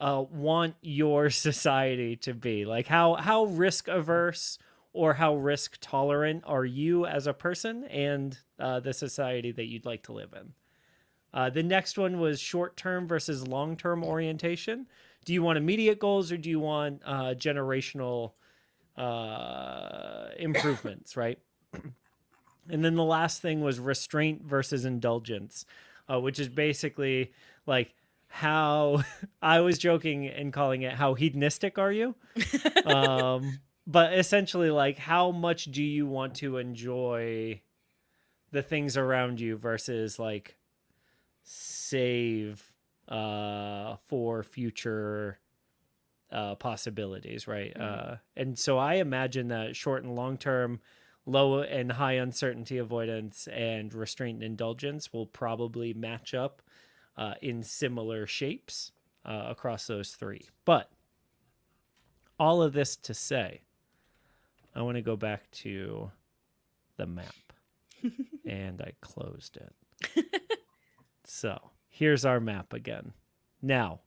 uh, 0.00 0.24
want 0.28 0.74
your 0.82 1.30
society 1.48 2.16
to 2.16 2.34
be? 2.34 2.64
Like 2.64 2.88
how 2.88 3.14
how 3.14 3.44
risk 3.44 3.86
averse 3.86 4.58
or 4.92 5.14
how 5.14 5.36
risk 5.36 5.78
tolerant 5.80 6.42
are 6.46 6.64
you 6.64 7.06
as 7.06 7.28
a 7.28 7.32
person 7.32 7.84
and 7.84 8.36
uh, 8.58 8.80
the 8.80 8.92
society 8.92 9.52
that 9.52 9.66
you'd 9.66 9.86
like 9.86 10.02
to 10.04 10.12
live 10.12 10.34
in? 10.34 10.52
Uh, 11.32 11.48
the 11.48 11.62
next 11.62 11.96
one 11.96 12.18
was 12.18 12.40
short 12.40 12.76
term 12.76 13.06
versus 13.06 13.46
long 13.46 13.76
term 13.76 14.02
orientation. 14.02 14.86
Do 15.24 15.32
you 15.32 15.44
want 15.44 15.58
immediate 15.58 16.00
goals 16.00 16.32
or 16.32 16.36
do 16.36 16.50
you 16.50 16.58
want 16.58 17.02
uh, 17.06 17.34
generational 17.34 18.32
uh, 18.96 20.28
improvements, 20.38 21.16
right? 21.16 21.38
And 22.68 22.84
then 22.84 22.94
the 22.94 23.04
last 23.04 23.42
thing 23.42 23.60
was 23.60 23.80
restraint 23.80 24.42
versus 24.44 24.84
indulgence, 24.84 25.64
uh, 26.10 26.20
which 26.20 26.38
is 26.38 26.48
basically 26.48 27.32
like 27.66 27.94
how 28.28 29.02
I 29.42 29.60
was 29.60 29.78
joking 29.78 30.26
and 30.26 30.52
calling 30.52 30.82
it 30.82 30.94
how 30.94 31.14
hedonistic 31.14 31.78
are 31.78 31.92
you? 31.92 32.14
um, 32.84 33.60
but 33.86 34.14
essentially, 34.14 34.70
like 34.70 34.98
how 34.98 35.32
much 35.32 35.66
do 35.66 35.82
you 35.82 36.06
want 36.06 36.36
to 36.36 36.58
enjoy 36.58 37.60
the 38.52 38.62
things 38.62 38.96
around 38.96 39.40
you 39.40 39.56
versus 39.56 40.18
like 40.18 40.56
save 41.42 42.72
uh, 43.08 43.96
for 44.06 44.42
future 44.42 45.38
uh, 46.32 46.54
possibilities, 46.56 47.46
right? 47.46 47.78
Uh, 47.78 48.16
and 48.36 48.58
so 48.58 48.78
I 48.78 48.94
imagine 48.94 49.48
that 49.48 49.76
short 49.76 50.02
and 50.02 50.14
long 50.14 50.38
term, 50.38 50.80
low 51.26 51.60
and 51.60 51.92
high 51.92 52.14
uncertainty 52.14 52.78
avoidance 52.78 53.46
and 53.48 53.92
restraint 53.92 54.36
and 54.36 54.44
indulgence 54.44 55.12
will 55.12 55.26
probably 55.26 55.92
match 55.94 56.34
up 56.34 56.62
uh, 57.16 57.34
in 57.42 57.62
similar 57.62 58.26
shapes 58.26 58.92
uh, 59.24 59.46
across 59.48 59.86
those 59.86 60.12
three. 60.12 60.48
But 60.64 60.90
all 62.38 62.62
of 62.62 62.72
this 62.72 62.96
to 62.96 63.14
say, 63.14 63.60
I 64.74 64.82
want 64.82 64.96
to 64.96 65.02
go 65.02 65.16
back 65.16 65.50
to 65.50 66.10
the 66.96 67.06
map. 67.06 67.34
and 68.46 68.80
I 68.80 68.92
closed 69.00 69.58
it. 69.58 70.26
so 71.24 71.70
here's 71.88 72.24
our 72.24 72.40
map 72.40 72.72
again. 72.72 73.12
Now, 73.60 74.00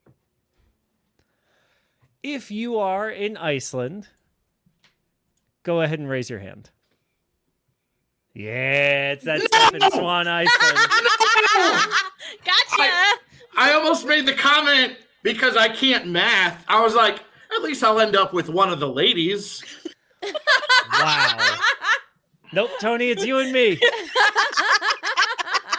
if 2.25 2.49
you 2.49 2.79
are 2.79 3.07
in 3.07 3.37
Iceland, 3.37 4.07
go 5.61 5.81
ahead 5.81 5.99
and 5.99 6.09
raise 6.09 6.27
your 6.27 6.39
hand. 6.39 6.71
Yeah, 8.33 9.11
it's 9.11 9.23
that 9.25 9.41
Stephen 9.41 9.91
Swan 9.91 10.27
Iceland. 10.27 10.77
gotcha. 12.43 12.91
I 13.55 13.73
almost 13.73 14.07
made 14.07 14.25
the 14.25 14.33
comment 14.33 14.97
because 15.21 15.55
I 15.55 15.69
can't 15.69 16.07
math. 16.07 16.65
I 16.67 16.81
was 16.81 16.95
like, 16.95 17.19
at 17.55 17.61
least 17.61 17.83
I'll 17.83 17.99
end 17.99 18.15
up 18.15 18.33
with 18.33 18.49
one 18.49 18.71
of 18.71 18.79
the 18.79 18.89
ladies. 18.89 19.63
Wow. 20.91 21.57
Nope, 22.53 22.71
Tony, 22.81 23.11
it's 23.11 23.23
you 23.23 23.37
and 23.37 23.51
me. 23.51 23.79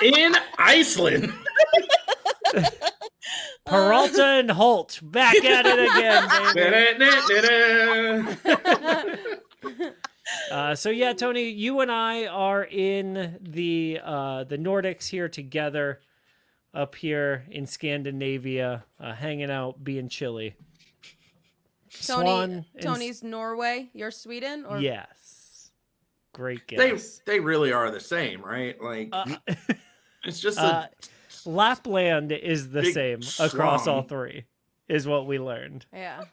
in 0.00 0.36
Iceland. 0.58 1.32
Peralta 3.84 4.24
and 4.24 4.50
Holt 4.50 4.98
back 5.02 5.36
at 5.44 5.66
it 5.66 5.78
again. 8.44 9.26
Uh, 10.50 10.74
so 10.74 10.90
yeah, 10.90 11.12
Tony, 11.12 11.48
you 11.50 11.80
and 11.80 11.90
I 11.90 12.26
are 12.26 12.64
in 12.64 13.38
the 13.40 14.00
uh, 14.04 14.42
the 14.44 14.58
Nordics 14.58 15.06
here 15.08 15.28
together, 15.28 16.00
up 16.74 16.96
here 16.96 17.44
in 17.50 17.64
Scandinavia, 17.66 18.84
uh, 18.98 19.14
hanging 19.14 19.52
out, 19.52 19.82
being 19.84 20.08
chilly. 20.08 20.56
Tony, 22.04 22.26
Swan 22.26 22.50
and- 22.74 22.82
Tony's 22.82 23.22
Norway. 23.22 23.88
You're 23.92 24.10
Sweden, 24.10 24.64
or 24.68 24.80
yes, 24.80 25.70
great 26.32 26.66
they 26.68 26.90
guess. 26.90 27.20
they 27.24 27.38
really 27.38 27.72
are 27.72 27.90
the 27.92 28.00
same, 28.00 28.42
right? 28.42 28.80
Like 28.82 29.10
Uh, 29.12 29.36
it's 30.24 30.40
just 30.40 30.58
a 30.62 30.62
uh, 30.62 30.86
Lapland 31.46 32.32
is 32.32 32.70
the 32.70 32.82
Big, 32.82 32.94
same 32.94 33.20
across 33.40 33.86
all 33.86 34.02
three, 34.02 34.44
is 34.88 35.06
what 35.06 35.26
we 35.26 35.38
learned. 35.38 35.86
yeah, 35.92 36.24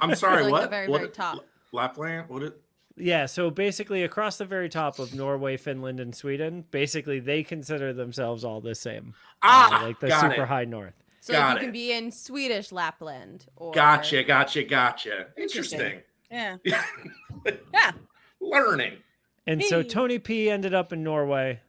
I'm 0.00 0.14
sorry, 0.14 0.42
like 0.44 0.52
what? 0.52 0.62
the 0.62 0.68
very 0.68 0.88
what 0.88 1.00
very 1.00 1.10
top. 1.10 1.44
Lapland? 1.72 2.28
What 2.28 2.42
it 2.42 2.60
Yeah, 2.96 3.26
so 3.26 3.50
basically 3.50 4.02
across 4.02 4.38
the 4.38 4.44
very 4.44 4.68
top 4.68 4.98
of 4.98 5.14
Norway, 5.14 5.56
Finland, 5.56 6.00
and 6.00 6.14
Sweden, 6.14 6.64
basically 6.70 7.20
they 7.20 7.42
consider 7.42 7.92
themselves 7.92 8.44
all 8.44 8.60
the 8.60 8.74
same. 8.74 9.14
Ah, 9.42 9.66
uh, 9.66 9.78
Ah, 9.80 9.86
like 9.86 10.00
the 10.00 10.08
got 10.08 10.20
super 10.30 10.42
it. 10.42 10.48
high 10.48 10.64
north. 10.64 10.94
So 11.22 11.32
like, 11.34 11.40
Got 11.42 11.50
you 11.52 11.56
it. 11.56 11.60
can 11.64 11.72
be 11.72 11.92
in 11.92 12.10
Swedish 12.10 12.72
Lapland, 12.72 13.46
or 13.56 13.72
Gotcha, 13.72 14.22
gotcha, 14.24 14.62
gotcha. 14.64 15.26
Interesting. 15.36 15.80
Interesting. 15.80 16.02
Yeah. 16.30 16.56
Yeah. 17.74 17.92
Learning. 18.40 18.94
And 19.46 19.62
so 19.64 19.82
Tony 19.82 20.18
P 20.18 20.48
ended 20.50 20.74
up 20.74 20.92
in 20.92 21.02
Norway 21.02 21.60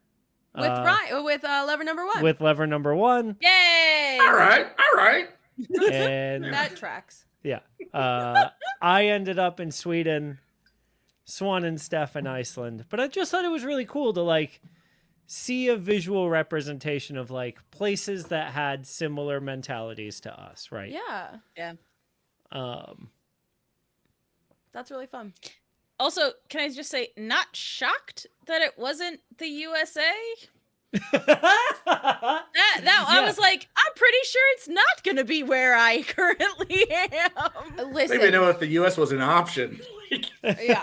with 0.56 0.66
uh, 0.66 0.84
Ryan, 0.86 1.24
with 1.24 1.44
uh, 1.44 1.64
lever 1.68 1.84
number 1.84 2.06
one. 2.06 2.24
with 2.24 2.42
lever 2.42 2.68
number 2.68 2.96
one, 2.96 3.38
Yay. 3.42 4.18
All 4.22 4.34
right, 4.34 4.66
all 4.66 4.98
right. 4.98 5.30
and 5.92 6.44
that 6.46 6.76
tracks. 6.76 7.26
yeah, 7.44 7.60
uh, 7.94 8.50
I 8.82 9.08
ended 9.08 9.40
up 9.40 9.60
in 9.60 9.72
Sweden, 9.72 10.40
Swan 11.26 11.64
and 11.64 11.80
Steph 11.80 12.16
in 12.16 12.28
Iceland. 12.28 12.86
But 12.90 13.00
I 13.00 13.08
just 13.08 13.32
thought 13.32 13.46
it 13.46 13.52
was 13.52 13.64
really 13.64 13.86
cool 13.86 14.14
to 14.14 14.22
like 14.22 14.62
see 15.28 15.70
a 15.70 15.78
visual 15.78 16.30
representation 16.30 17.16
of 17.18 17.32
like 17.32 17.58
places 17.72 18.26
that 18.26 18.52
had 18.52 18.86
similar 18.86 19.40
mentalities 19.40 20.20
to 20.22 20.42
us, 20.42 20.70
right? 20.72 20.92
Yeah, 20.92 21.38
Yeah. 21.56 21.74
Um, 22.52 23.10
that's 24.74 24.92
really 24.92 25.06
fun. 25.08 25.34
Also, 26.02 26.32
can 26.50 26.62
I 26.62 26.70
just 26.74 26.90
say, 26.90 27.10
not 27.16 27.56
shocked 27.56 28.26
that 28.48 28.64
it 28.64 28.74
wasn't 28.76 29.20
the 29.38 29.48
USA? 29.48 30.12
That 31.86 32.82
that 32.84 33.06
I 33.08 33.24
was 33.24 33.38
like, 33.38 33.68
I'm 33.78 33.94
pretty 33.96 34.18
sure 34.24 34.42
it's 34.54 34.68
not 34.68 35.04
gonna 35.04 35.24
be 35.24 35.44
where 35.44 35.76
I 35.76 36.02
currently 36.08 36.92
am. 36.92 37.30
Uh, 37.38 37.50
I 37.56 37.76
don't 37.78 37.94
Listen, 37.94 38.18
even 38.18 38.32
know 38.32 38.50
if 38.50 38.60
the 38.60 38.68
US 38.68 38.98
was 38.98 39.12
an 39.12 39.22
option. 39.22 39.80
Yeah. 40.44 40.82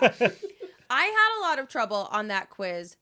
I 0.89 1.05
had 1.05 1.39
a 1.39 1.43
lot 1.43 1.59
of 1.59 1.69
trouble 1.69 2.09
on 2.13 2.29
that 2.29 2.49
quiz. 2.49 2.97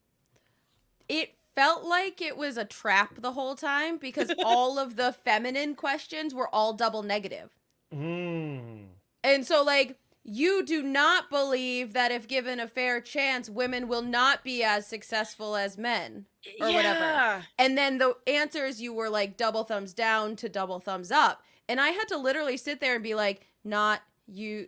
It 1.08 1.34
felt 1.54 1.84
like 1.84 2.20
it 2.20 2.36
was 2.36 2.56
a 2.56 2.64
trap 2.64 3.20
the 3.20 3.32
whole 3.32 3.54
time 3.54 3.98
because 3.98 4.32
all 4.44 4.78
of 4.78 4.96
the 4.96 5.12
feminine 5.12 5.74
questions 5.76 6.34
were 6.34 6.52
all 6.52 6.72
double 6.72 7.04
negative. 7.04 7.50
Mm. 7.94 8.86
And 9.22 9.46
so, 9.46 9.62
like, 9.62 9.98
you 10.28 10.64
do 10.64 10.82
not 10.82 11.30
believe 11.30 11.92
that 11.92 12.10
if 12.10 12.26
given 12.26 12.58
a 12.58 12.66
fair 12.66 13.00
chance, 13.00 13.48
women 13.48 13.86
will 13.86 14.02
not 14.02 14.42
be 14.42 14.64
as 14.64 14.84
successful 14.84 15.54
as 15.54 15.78
men 15.78 16.26
or 16.60 16.72
whatever. 16.72 17.44
And 17.60 17.78
then 17.78 17.98
the 17.98 18.16
answers 18.26 18.80
you 18.80 18.92
were 18.92 19.08
like 19.08 19.36
double 19.36 19.62
thumbs 19.62 19.94
down 19.94 20.34
to 20.36 20.48
double 20.48 20.80
thumbs 20.80 21.12
up. 21.12 21.42
And 21.68 21.80
I 21.80 21.90
had 21.90 22.08
to 22.08 22.18
literally 22.18 22.56
sit 22.56 22.80
there 22.80 22.94
and 22.94 23.04
be 23.04 23.14
like, 23.14 23.46
not 23.62 24.02
you, 24.26 24.66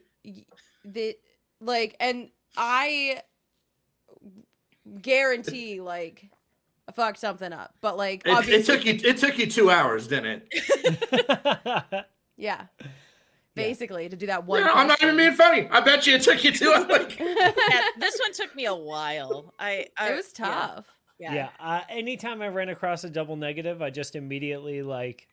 the, 0.84 1.16
like, 1.60 1.96
and 1.98 2.30
I 2.56 3.22
guarantee, 5.02 5.80
like, 5.80 6.28
I 6.88 6.92
fucked 6.92 7.18
something 7.18 7.52
up. 7.52 7.74
But, 7.80 7.96
like, 7.96 8.22
It, 8.24 8.48
it 8.48 8.66
took 8.66 8.84
you 8.84 8.98
it 9.04 9.16
took 9.18 9.38
you 9.38 9.46
two 9.46 9.70
hours, 9.70 10.06
didn't 10.06 10.42
it? 10.50 12.04
yeah. 12.36 12.66
Basically, 13.62 14.08
to 14.08 14.16
do 14.16 14.26
that 14.26 14.44
one. 14.46 14.60
Yeah, 14.60 14.70
I'm 14.72 14.86
not 14.86 15.02
even 15.02 15.16
being 15.16 15.34
funny. 15.34 15.68
I 15.70 15.80
bet 15.80 16.06
you 16.06 16.14
it 16.16 16.22
took 16.22 16.42
you 16.44 16.52
two 16.52 16.72
hours. 16.72 17.12
Yeah, 17.18 17.80
this 17.98 18.18
one 18.18 18.32
took 18.32 18.54
me 18.56 18.64
a 18.66 18.74
while. 18.74 19.52
I, 19.58 19.86
I 19.96 20.10
it 20.10 20.16
was 20.16 20.32
tough. 20.32 20.86
Yeah. 21.18 21.34
yeah. 21.34 21.48
Uh, 21.58 21.80
anytime 21.88 22.40
I 22.42 22.48
ran 22.48 22.68
across 22.68 23.04
a 23.04 23.10
double 23.10 23.36
negative, 23.36 23.82
I 23.82 23.90
just 23.90 24.14
immediately 24.16 24.82
like 24.82 25.26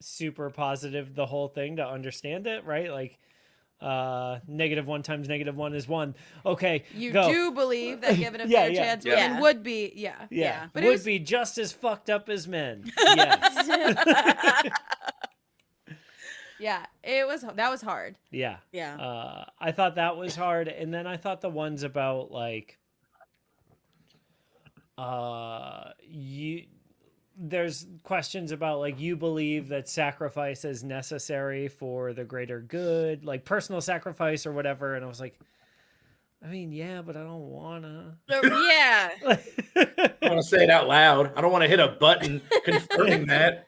super 0.00 0.48
positive 0.50 1.14
the 1.14 1.26
whole 1.26 1.48
thing 1.48 1.76
to 1.76 1.86
understand 1.86 2.46
it, 2.46 2.64
right? 2.64 2.90
Like 2.90 3.18
uh 3.80 4.40
negative 4.48 4.86
one 4.88 5.02
times 5.04 5.28
negative 5.28 5.54
one 5.54 5.72
is 5.74 5.86
one. 5.86 6.14
Okay. 6.44 6.82
You 6.94 7.12
go. 7.12 7.28
do 7.30 7.52
believe 7.52 8.00
that 8.00 8.16
given 8.16 8.40
a 8.40 8.46
Yeah, 8.48 8.62
fair 8.62 8.70
yeah. 8.72 8.82
chance, 8.84 9.04
Yeah. 9.04 9.26
women 9.28 9.42
would 9.42 9.62
be, 9.62 9.92
yeah. 9.94 10.14
Yeah. 10.30 10.44
Yeah. 10.44 10.66
But 10.72 10.82
it 10.82 10.86
Would 10.86 10.92
was- 10.94 11.04
be 11.04 11.18
just 11.20 11.58
as 11.58 11.72
fucked 11.72 12.10
up 12.10 12.28
as 12.28 12.48
men. 12.48 12.90
Yes. 12.98 13.68
Yeah, 16.60 16.84
it 17.04 17.26
was 17.26 17.42
that 17.42 17.70
was 17.70 17.80
hard. 17.80 18.16
yeah. 18.30 18.56
yeah. 18.72 18.96
Uh, 18.96 19.44
I 19.60 19.72
thought 19.72 19.94
that 19.96 20.16
was 20.16 20.34
hard, 20.34 20.68
and 20.68 20.92
then 20.92 21.06
I 21.06 21.16
thought 21.16 21.40
the 21.40 21.48
ones 21.48 21.82
about 21.82 22.30
like, 22.32 22.78
uh, 24.96 25.90
you. 26.02 26.64
There's 27.40 27.86
questions 28.02 28.50
about 28.50 28.80
like 28.80 28.98
you 28.98 29.16
believe 29.16 29.68
that 29.68 29.88
sacrifice 29.88 30.64
is 30.64 30.82
necessary 30.82 31.68
for 31.68 32.12
the 32.12 32.24
greater 32.24 32.60
good, 32.60 33.24
like 33.24 33.44
personal 33.44 33.80
sacrifice 33.80 34.44
or 34.44 34.50
whatever, 34.52 34.96
and 34.96 35.04
I 35.04 35.08
was 35.08 35.20
like, 35.20 35.38
I 36.44 36.48
mean, 36.48 36.72
yeah, 36.72 37.00
but 37.02 37.16
I 37.16 37.22
don't 37.22 37.48
wanna. 37.48 38.16
Yeah. 38.28 39.10
I 39.76 40.12
want 40.22 40.42
to 40.42 40.42
say 40.42 40.64
it 40.64 40.70
out 40.70 40.88
loud. 40.88 41.32
I 41.36 41.40
don't 41.40 41.52
want 41.52 41.62
to 41.62 41.68
hit 41.68 41.78
a 41.78 41.88
button 41.88 42.42
confirming 42.64 43.26
that. 43.26 43.67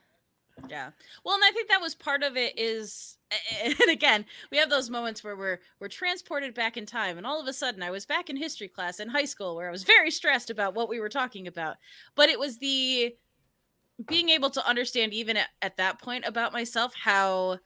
Yeah. 0.71 0.91
Well, 1.25 1.35
and 1.35 1.43
I 1.45 1.51
think 1.51 1.69
that 1.69 1.81
was 1.81 1.97
part 1.97 2.23
of 2.23 2.37
it 2.37 2.57
is 2.57 3.19
and 3.65 3.91
again, 3.91 4.25
we 4.53 4.59
have 4.59 4.71
those 4.71 4.89
moments 4.89 5.25
where 5.25 5.37
we're 5.37 5.59
we're 5.81 5.89
transported 5.89 6.55
back 6.55 6.77
in 6.77 6.87
time 6.87 7.19
and 7.19 7.27
all 7.27 7.41
of 7.41 7.49
a 7.49 7.53
sudden 7.53 7.83
I 7.83 7.91
was 7.91 8.07
back 8.07 8.31
in 8.31 8.37
history 8.37 8.69
class 8.69 9.01
in 9.01 9.09
high 9.09 9.25
school 9.25 9.57
where 9.57 9.69
I 9.69 9.73
was 9.73 9.83
very 9.83 10.13
stressed 10.13 10.49
about 10.49 10.75
what 10.75 10.89
we 10.89 11.01
were 11.01 11.09
talking 11.09 11.49
about. 11.49 11.77
But 12.15 12.29
it 12.29 12.39
was 12.39 12.59
the 12.59 13.15
being 14.07 14.31
able 14.31 14.51
to 14.51 14.67
understand 14.69 15.13
even 15.15 15.37
at, 15.37 15.49
at 15.63 15.77
that 15.79 16.01
point 16.01 16.25
about 16.27 16.53
myself 16.53 16.95
how 16.95 17.59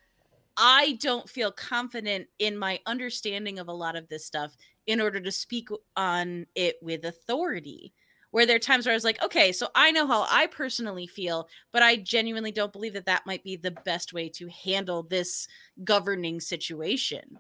I 0.57 0.99
don't 1.01 1.29
feel 1.29 1.53
confident 1.53 2.29
in 2.39 2.57
my 2.57 2.81
understanding 2.87 3.59
of 3.59 3.69
a 3.69 3.73
lot 3.73 3.97
of 3.97 4.09
this 4.09 4.27
stuff 4.27 4.57
in 4.87 5.01
order 5.01 5.21
to 5.21 5.33
speak 5.33 5.69
on 5.97 6.47
it 6.55 6.77
with 6.83 7.05
authority. 7.05 7.93
Where 8.35 8.47
there 8.47 8.57
are 8.57 8.59
times 8.59 8.85
where 8.85 8.93
I 8.93 8.97
was 8.97 9.05
like, 9.05 9.23
okay, 9.23 9.53
so 9.53 9.69
I 9.77 9.93
know 9.93 10.09
how 10.09 10.27
I 10.29 10.49
personally 10.49 11.07
feel, 11.07 11.49
but 11.71 11.85
I 11.85 11.95
genuinely 11.95 12.51
don't 12.51 12.73
believe 12.73 12.95
that 12.95 13.07
that 13.07 13.27
might 13.27 13.45
be 13.45 13.55
the 13.55 13.71
best 13.71 14.13
way 14.13 14.29
to 14.31 14.49
handle 14.49 15.05
this 15.05 15.47
governing 15.85 16.41
situation. 16.41 17.39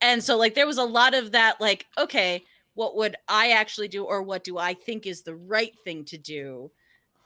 And 0.00 0.22
so, 0.22 0.36
like, 0.36 0.54
there 0.54 0.68
was 0.68 0.78
a 0.78 0.84
lot 0.84 1.14
of 1.14 1.32
that, 1.32 1.60
like, 1.60 1.86
okay, 1.98 2.44
what 2.74 2.94
would 2.94 3.16
I 3.26 3.50
actually 3.50 3.88
do, 3.88 4.04
or 4.04 4.22
what 4.22 4.44
do 4.44 4.56
I 4.56 4.74
think 4.74 5.04
is 5.04 5.22
the 5.22 5.34
right 5.34 5.76
thing 5.82 6.04
to 6.04 6.16
do? 6.16 6.70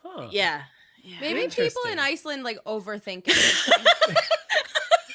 Huh. 0.02 0.28
Yeah. 0.30 0.62
yeah. 1.02 1.16
Maybe 1.20 1.46
people 1.48 1.82
in 1.92 1.98
Iceland 1.98 2.42
like 2.42 2.56
overthink 2.64 3.24
it. 3.26 4.16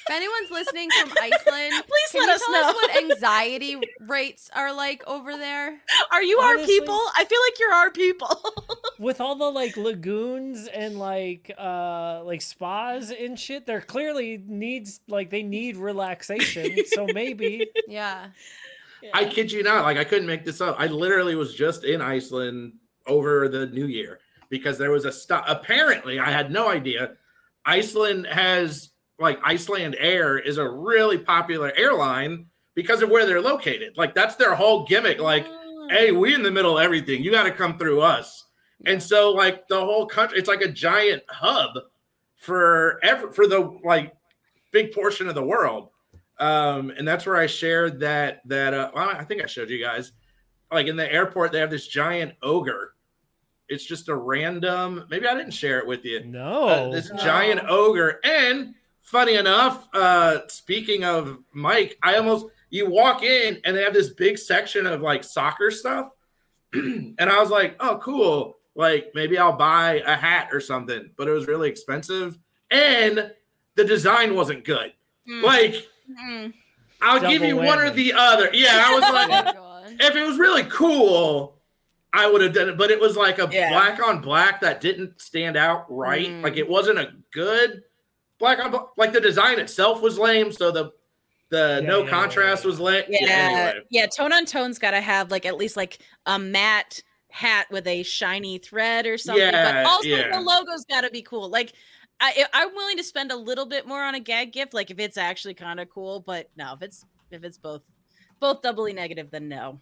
if 0.08 0.16
anyone's 0.16 0.52
listening 0.52 0.90
from 0.92 1.12
Iceland, 1.22 1.84
Please 1.88 2.12
can 2.12 2.22
let 2.22 2.28
you 2.28 2.34
us 2.34 2.42
tell 2.42 2.52
know. 2.52 2.70
us 2.70 2.76
what 2.76 3.04
anxiety 3.12 3.78
rates 4.02 4.50
are 4.54 4.74
like 4.74 5.04
over 5.08 5.32
there? 5.38 5.80
Are 6.12 6.24
you 6.24 6.40
our 6.40 6.58
people? 6.58 7.00
I 7.16 7.26
feel 7.26 7.40
like 7.48 7.60
you're 7.60 7.74
our 7.74 7.92
people. 7.92 8.56
With 9.00 9.20
all 9.20 9.36
the 9.36 9.50
like 9.50 9.76
lagoons 9.78 10.68
and 10.68 10.98
like 11.00 11.52
uh 11.58 12.24
like 12.24 12.42
spas 12.42 13.12
and 13.12 13.38
shit, 13.40 13.66
there 13.66 13.82
clearly 13.82 14.42
needs 14.48 15.00
like 15.08 15.30
they 15.30 15.44
need 15.44 15.78
relaxation. 15.78 16.78
so 16.88 17.06
maybe 17.14 17.68
Yeah. 17.88 18.28
I 19.14 19.26
kid 19.26 19.52
you 19.52 19.62
not. 19.64 19.84
Like 19.84 19.98
I 19.98 20.04
couldn't 20.04 20.26
make 20.28 20.46
this 20.46 20.62
up. 20.62 20.76
I 20.80 20.88
literally 20.88 21.36
was 21.36 21.54
just 21.54 21.84
in 21.84 22.02
Iceland 22.02 22.74
over 23.06 23.48
the 23.48 23.68
New 23.68 23.86
Year 23.86 24.20
because 24.50 24.78
there 24.78 24.92
was 24.92 25.06
a 25.06 25.12
stop. 25.12 25.46
Apparently, 25.48 26.20
I 26.20 26.32
had 26.32 26.52
no 26.52 26.70
idea. 26.70 27.12
Iceland 27.66 28.26
has 28.28 28.90
like 29.20 29.42
Icelandair 29.44 30.46
is 30.46 30.58
a 30.58 30.68
really 30.70 31.18
popular 31.18 31.72
airline 31.76 32.48
because 32.74 33.02
of 33.02 33.10
where 33.10 33.26
they're 33.26 33.42
located. 33.42 33.98
Like 33.98 34.14
that's 34.14 34.36
their 34.36 34.56
whole 34.56 34.86
gimmick. 34.86 35.20
Like, 35.20 35.46
Oh. 35.48 35.88
hey, 35.90 36.12
we 36.12 36.34
in 36.34 36.42
the 36.42 36.52
middle 36.52 36.78
of 36.80 36.84
everything. 36.84 37.24
You 37.24 37.30
got 37.32 37.44
to 37.44 37.52
come 37.52 37.78
through 37.78 38.02
us. 38.02 38.46
And 38.86 39.02
so, 39.02 39.32
like 39.32 39.68
the 39.68 39.80
whole 39.80 40.06
country, 40.08 40.38
it's 40.40 40.48
like 40.50 40.62
a 40.62 40.68
giant 40.72 41.22
hub 41.30 41.72
for 42.36 43.00
ever 43.04 43.32
for 43.32 43.48
the 43.48 43.78
like 43.84 44.14
big 44.72 44.92
portion 44.92 45.28
of 45.30 45.36
the 45.36 45.44
world. 45.44 45.90
Um, 46.40 46.90
and 46.98 47.08
that's 47.08 47.26
where 47.26 47.38
I 47.38 47.46
shared 47.48 48.00
that 48.02 48.42
that 48.46 48.74
uh, 48.74 48.92
well, 48.94 49.10
I 49.10 49.24
think 49.24 49.42
I 49.44 49.46
showed 49.46 49.70
you 49.70 49.80
guys. 49.82 50.12
Like 50.72 50.88
in 50.88 50.96
the 50.98 51.12
airport, 51.12 51.52
they 51.52 51.60
have 51.60 51.70
this 51.70 51.88
giant 51.88 52.34
ogre. 52.42 52.96
It's 53.70 53.86
just 53.86 54.10
a 54.10 54.16
random. 54.16 55.06
Maybe 55.10 55.28
I 55.28 55.36
didn't 55.36 55.54
share 55.54 55.80
it 55.80 55.88
with 55.88 56.04
you. 56.04 56.24
no. 56.26 56.68
Uh, 56.68 56.92
this 56.92 57.10
giant 57.24 57.62
ogre. 57.70 58.20
And 58.24 58.76
funny 59.06 59.36
enough, 59.36 59.88
uh, 59.94 60.40
speaking 60.48 61.04
of 61.06 61.38
Mike, 61.54 61.98
I 62.04 62.18
almost 62.18 62.48
you 62.72 62.90
walk 62.90 63.24
in 63.24 63.60
and 63.64 63.78
they 63.78 63.84
have 63.84 63.94
this 63.94 64.10
big 64.10 64.38
section 64.38 64.86
of 64.86 65.02
like 65.02 65.24
soccer 65.24 65.72
stuff. 65.72 66.10
and 66.74 67.16
I 67.20 67.40
was 67.40 67.50
like, 67.50 67.76
oh, 67.80 68.00
cool. 68.04 68.58
Like 68.76 69.12
maybe 69.16 69.38
I'll 69.38 69.56
buy 69.56 70.02
a 70.06 70.16
hat 70.16 70.50
or 70.52 70.60
something, 70.60 71.12
but 71.16 71.28
it 71.28 71.32
was 71.32 71.48
really 71.48 71.70
expensive. 71.70 72.38
And 72.72 73.32
the 73.76 73.86
design 73.86 74.36
wasn't 74.36 74.66
good. 74.66 74.92
Mm, 75.30 75.44
Like, 75.44 75.88
mm. 76.12 76.54
I'll 77.02 77.20
give 77.22 77.42
Double 77.42 77.46
you 77.48 77.56
one 77.58 77.80
or 77.80 77.92
the 77.92 78.14
other. 78.14 78.50
Yeah, 78.54 78.84
I 78.86 78.94
was 78.96 79.04
Oh 79.08 79.14
like, 79.14 80.02
if 80.02 80.16
it 80.16 80.26
was 80.26 80.38
really 80.38 80.64
cool, 80.64 81.62
I 82.12 82.30
would 82.30 82.42
have 82.42 82.54
done 82.54 82.70
it. 82.70 82.78
But 82.78 82.90
it 82.92 83.00
was 83.00 83.16
like 83.16 83.38
a 83.40 83.48
Yeah. 83.52 83.70
black 83.70 84.06
on 84.06 84.20
black 84.20 84.60
that 84.62 84.82
didn't 84.82 85.22
stand 85.22 85.56
out 85.56 85.86
right. 85.90 86.28
Mm. 86.28 86.42
Like 86.44 86.58
it 86.58 86.68
wasn't 86.68 86.98
a 87.00 87.14
good 87.32 87.84
black 88.40 88.64
on 88.64 88.72
black. 88.72 88.86
Like 88.98 89.14
the 89.14 89.22
design 89.22 89.60
itself 89.60 90.02
was 90.02 90.18
lame. 90.18 90.52
So 90.52 90.72
the 90.72 90.92
the 91.50 91.80
Yeah, 91.82 91.88
no 91.88 92.04
yeah, 92.04 92.10
contrast 92.10 92.64
yeah, 92.64 92.68
yeah. 92.68 92.72
was 92.72 92.80
lame. 92.80 93.04
Yeah, 93.08 93.20
yeah, 93.22 93.72
anyway. 93.92 94.08
Tone 94.16 94.34
on 94.34 94.46
tone's 94.46 94.80
got 94.80 94.92
to 94.92 95.02
have 95.02 95.32
like 95.32 95.46
at 95.46 95.58
least 95.58 95.78
like 95.78 96.00
a 96.26 96.40
matte 96.40 97.02
hat 97.30 97.68
with 97.70 97.86
a 97.88 98.02
shiny 98.04 98.58
thread 98.58 99.06
or 99.06 99.18
something. 99.18 99.44
Yeah, 99.44 99.84
but 99.84 99.90
also 99.90 100.08
yeah. 100.08 100.38
the 100.38 100.44
logo's 100.44 100.86
got 100.86 101.02
to 101.02 101.10
be 101.10 101.22
cool. 101.22 101.50
Like 101.50 101.74
I, 102.20 102.46
I'm 102.54 102.74
willing 102.74 102.98
to 102.98 103.04
spend 103.04 103.32
a 103.32 103.36
little 103.36 103.66
bit 103.66 103.88
more 103.88 104.02
on 104.02 104.16
a 104.16 104.20
gag 104.20 104.54
gift, 104.54 104.74
like 104.74 104.90
if 104.90 105.00
it's 105.00 105.18
actually 105.18 105.54
kind 105.54 105.80
of 105.80 105.90
cool. 105.90 106.22
But 106.22 106.50
no, 106.56 106.74
if 106.74 106.82
it's 106.82 107.06
if 107.32 107.44
it's 107.44 107.58
both 107.58 107.82
both 108.40 108.62
doubly 108.62 108.94
negative, 108.94 109.32
then 109.32 109.50
no. 109.50 109.80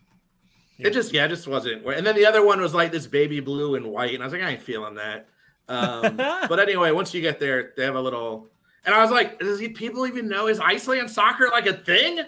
It 0.79 0.91
just 0.91 1.13
yeah, 1.13 1.25
it 1.25 1.29
just 1.29 1.47
wasn't. 1.47 1.85
And 1.85 2.05
then 2.05 2.15
the 2.15 2.25
other 2.25 2.43
one 2.43 2.59
was 2.59 2.73
like 2.73 2.91
this 2.91 3.05
baby 3.05 3.39
blue 3.39 3.75
and 3.75 3.85
white, 3.87 4.13
and 4.13 4.23
I 4.23 4.25
was 4.25 4.33
like, 4.33 4.41
I 4.41 4.49
ain't 4.49 4.61
feeling 4.61 4.95
that. 4.95 5.27
Um, 5.67 6.17
but 6.17 6.59
anyway, 6.59 6.91
once 6.91 7.13
you 7.13 7.21
get 7.21 7.39
there, 7.39 7.73
they 7.75 7.83
have 7.83 7.95
a 7.95 8.01
little. 8.01 8.49
And 8.85 8.93
I 8.93 9.01
was 9.01 9.11
like, 9.11 9.39
does 9.39 9.59
he, 9.59 9.69
people 9.69 10.05
even 10.05 10.27
know 10.27 10.47
is 10.47 10.59
Iceland 10.59 11.09
soccer 11.09 11.47
like 11.49 11.67
a 11.67 11.73
thing, 11.73 12.19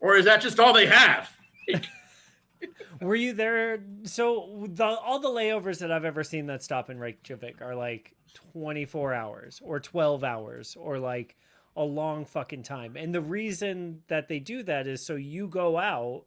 or 0.00 0.16
is 0.16 0.24
that 0.26 0.40
just 0.40 0.60
all 0.60 0.72
they 0.72 0.86
have? 0.86 1.30
Were 3.00 3.14
you 3.14 3.32
there? 3.32 3.82
So 4.04 4.66
the 4.68 4.84
all 4.84 5.18
the 5.18 5.28
layovers 5.28 5.78
that 5.78 5.90
I've 5.90 6.04
ever 6.04 6.22
seen 6.22 6.46
that 6.46 6.62
stop 6.62 6.90
in 6.90 6.98
Reykjavik 6.98 7.60
are 7.60 7.74
like 7.74 8.14
24 8.52 9.14
hours 9.14 9.60
or 9.64 9.80
12 9.80 10.22
hours 10.22 10.76
or 10.78 10.98
like 10.98 11.36
a 11.76 11.82
long 11.82 12.24
fucking 12.24 12.62
time. 12.62 12.96
And 12.96 13.14
the 13.14 13.20
reason 13.20 14.02
that 14.08 14.28
they 14.28 14.38
do 14.38 14.62
that 14.64 14.86
is 14.86 15.04
so 15.04 15.16
you 15.16 15.48
go 15.48 15.78
out 15.78 16.24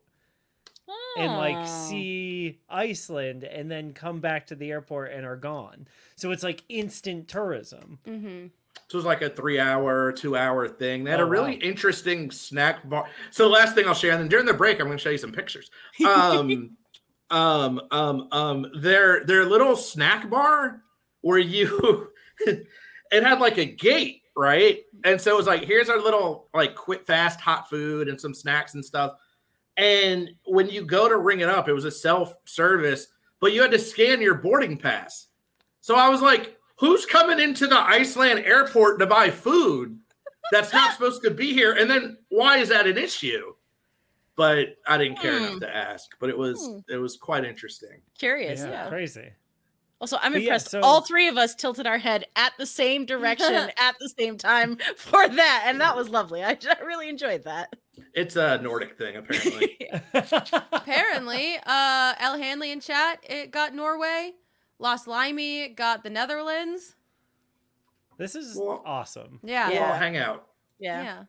and 1.17 1.31
like 1.33 1.55
Oh. 1.57 1.65
see 1.89 2.59
Iceland 2.69 3.43
and 3.43 3.69
then 3.71 3.93
come 3.93 4.19
back 4.19 4.47
to 4.47 4.55
the 4.55 4.71
airport 4.71 5.11
and 5.13 5.25
are 5.25 5.35
gone. 5.37 5.87
So 6.15 6.31
it's 6.31 6.43
like 6.43 6.63
instant 6.69 7.27
tourism. 7.27 7.99
Mm-hmm. 8.05 8.47
So 8.87 8.95
it 8.97 8.99
was 8.99 9.05
like 9.05 9.21
a 9.21 9.29
three 9.29 9.59
hour, 9.59 10.11
two 10.11 10.35
hour 10.37 10.67
thing. 10.67 11.03
They 11.03 11.11
had 11.11 11.21
Oh, 11.21 11.23
a 11.23 11.29
really 11.29 11.53
wow. 11.53 11.61
interesting 11.61 12.29
snack 12.31 12.87
bar. 12.87 13.07
So 13.31 13.43
the 13.45 13.49
last 13.49 13.73
thing 13.75 13.87
I'll 13.87 13.93
share, 13.93 14.11
and 14.11 14.21
then 14.21 14.27
during 14.27 14.45
the 14.45 14.53
break, 14.53 14.79
I'm 14.79 14.85
going 14.87 14.97
to 14.97 15.01
show 15.03 15.09
you 15.09 15.17
some 15.17 15.31
pictures. 15.31 15.69
Um, 16.05 16.77
um, 17.31 17.81
um, 17.91 18.27
um, 18.31 18.67
their 18.79 19.23
their 19.25 19.45
little 19.45 19.75
snack 19.75 20.29
bar 20.29 20.83
where 21.21 21.39
you 21.39 22.11
it 22.45 22.67
had 23.23 23.39
like 23.39 23.57
a 23.57 23.65
gate, 23.65 24.21
right? 24.37 24.83
And 25.03 25.19
so 25.19 25.31
it 25.31 25.37
was 25.37 25.47
like, 25.47 25.63
here's 25.63 25.89
our 25.89 25.99
little 25.99 26.49
like 26.53 26.75
quick 26.75 27.07
fast 27.07 27.39
hot 27.39 27.67
food 27.69 28.07
and 28.09 28.19
some 28.21 28.33
snacks 28.35 28.75
and 28.75 28.85
stuff. 28.85 29.15
And 29.77 30.29
when 30.45 30.69
you 30.69 30.85
go 30.85 31.09
to 31.09 31.17
ring 31.17 31.41
it 31.41 31.49
up, 31.49 31.67
it 31.67 31.73
was 31.73 31.85
a 31.85 31.91
self 31.91 32.33
service, 32.45 33.07
but 33.39 33.53
you 33.53 33.61
had 33.61 33.71
to 33.71 33.79
scan 33.79 34.21
your 34.21 34.35
boarding 34.35 34.77
pass. 34.77 35.27
So 35.81 35.95
I 35.95 36.09
was 36.09 36.21
like, 36.21 36.57
who's 36.77 37.05
coming 37.05 37.39
into 37.39 37.67
the 37.67 37.77
Iceland 37.79 38.39
airport 38.45 38.99
to 38.99 39.05
buy 39.05 39.29
food 39.29 39.99
that's 40.51 40.73
not 40.73 40.93
supposed 40.93 41.23
to 41.23 41.31
be 41.31 41.53
here? 41.53 41.73
And 41.73 41.89
then 41.89 42.17
why 42.29 42.57
is 42.57 42.69
that 42.69 42.87
an 42.87 42.97
issue? 42.97 43.53
But 44.37 44.75
I 44.87 44.97
didn't 44.97 45.19
care 45.19 45.37
enough 45.37 45.53
Hmm. 45.53 45.59
to 45.59 45.75
ask. 45.75 46.09
But 46.19 46.29
it 46.29 46.37
was 46.37 46.59
Hmm. 46.65 46.79
it 46.89 46.97
was 46.97 47.17
quite 47.17 47.45
interesting. 47.45 48.01
Curious. 48.17 48.61
yeah, 48.61 48.69
Yeah. 48.69 48.89
crazy. 48.89 49.31
Also, 50.01 50.17
I'm 50.21 50.33
But 50.33 50.41
yeah, 50.41 50.47
impressed. 50.47 50.71
so- 50.71 50.81
All 50.81 51.01
three 51.01 51.29
of 51.29 51.37
us 51.37 51.55
tilted 51.55 51.87
our 51.87 51.97
head 51.97 52.25
at 52.35 52.51
the 52.57 52.65
same 52.65 53.05
direction 53.05 53.53
at 53.77 53.95
the 53.99 54.09
same 54.19 54.37
time 54.37 54.77
for 54.97 55.25
that, 55.27 55.63
and 55.67 55.79
that 55.79 55.95
was 55.95 56.09
lovely. 56.09 56.43
I, 56.43 56.57
I 56.69 56.81
really 56.83 57.07
enjoyed 57.07 57.43
that. 57.45 57.73
It's 58.13 58.35
a 58.35 58.57
Nordic 58.61 58.97
thing, 58.97 59.15
apparently. 59.17 59.77
Apparently, 60.71 61.55
uh, 61.65 62.13
El 62.19 62.37
Hanley 62.37 62.71
in 62.71 62.79
chat, 62.79 63.19
it 63.27 63.51
got 63.51 63.73
Norway. 63.73 64.33
Lost 64.79 65.07
Limey 65.07 65.69
got 65.69 66.03
the 66.03 66.09
Netherlands. 66.09 66.95
this 68.17 68.35
is 68.35 68.55
Well- 68.57 68.81
awesome. 68.85 69.39
Yeah. 69.43 69.67
We'll 69.67 69.77
Yeah. 69.77 69.91
all 69.91 69.97
hang 69.97 70.17
out. 70.17 70.47
Yeah, 70.79 71.23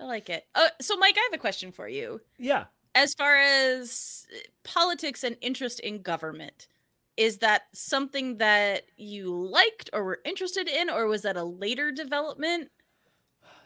I 0.00 0.04
like 0.04 0.30
it. 0.30 0.46
Uh, 0.54 0.68
so, 0.80 0.96
Mike, 0.96 1.16
I 1.18 1.20
have 1.30 1.32
a 1.32 1.38
question 1.38 1.72
for 1.72 1.88
you. 1.88 2.20
Yeah. 2.38 2.66
As 2.94 3.14
far 3.14 3.36
as 3.36 4.26
politics 4.64 5.22
and 5.24 5.36
interest 5.40 5.80
in 5.80 6.02
government, 6.02 6.68
is 7.16 7.38
that 7.38 7.62
something 7.72 8.38
that 8.38 8.84
you 8.96 9.34
liked 9.34 9.90
or 9.92 10.04
were 10.04 10.20
interested 10.24 10.68
in, 10.68 10.88
or 10.88 11.06
was 11.06 11.22
that 11.22 11.36
a 11.36 11.42
later 11.44 11.90
development? 11.90 12.70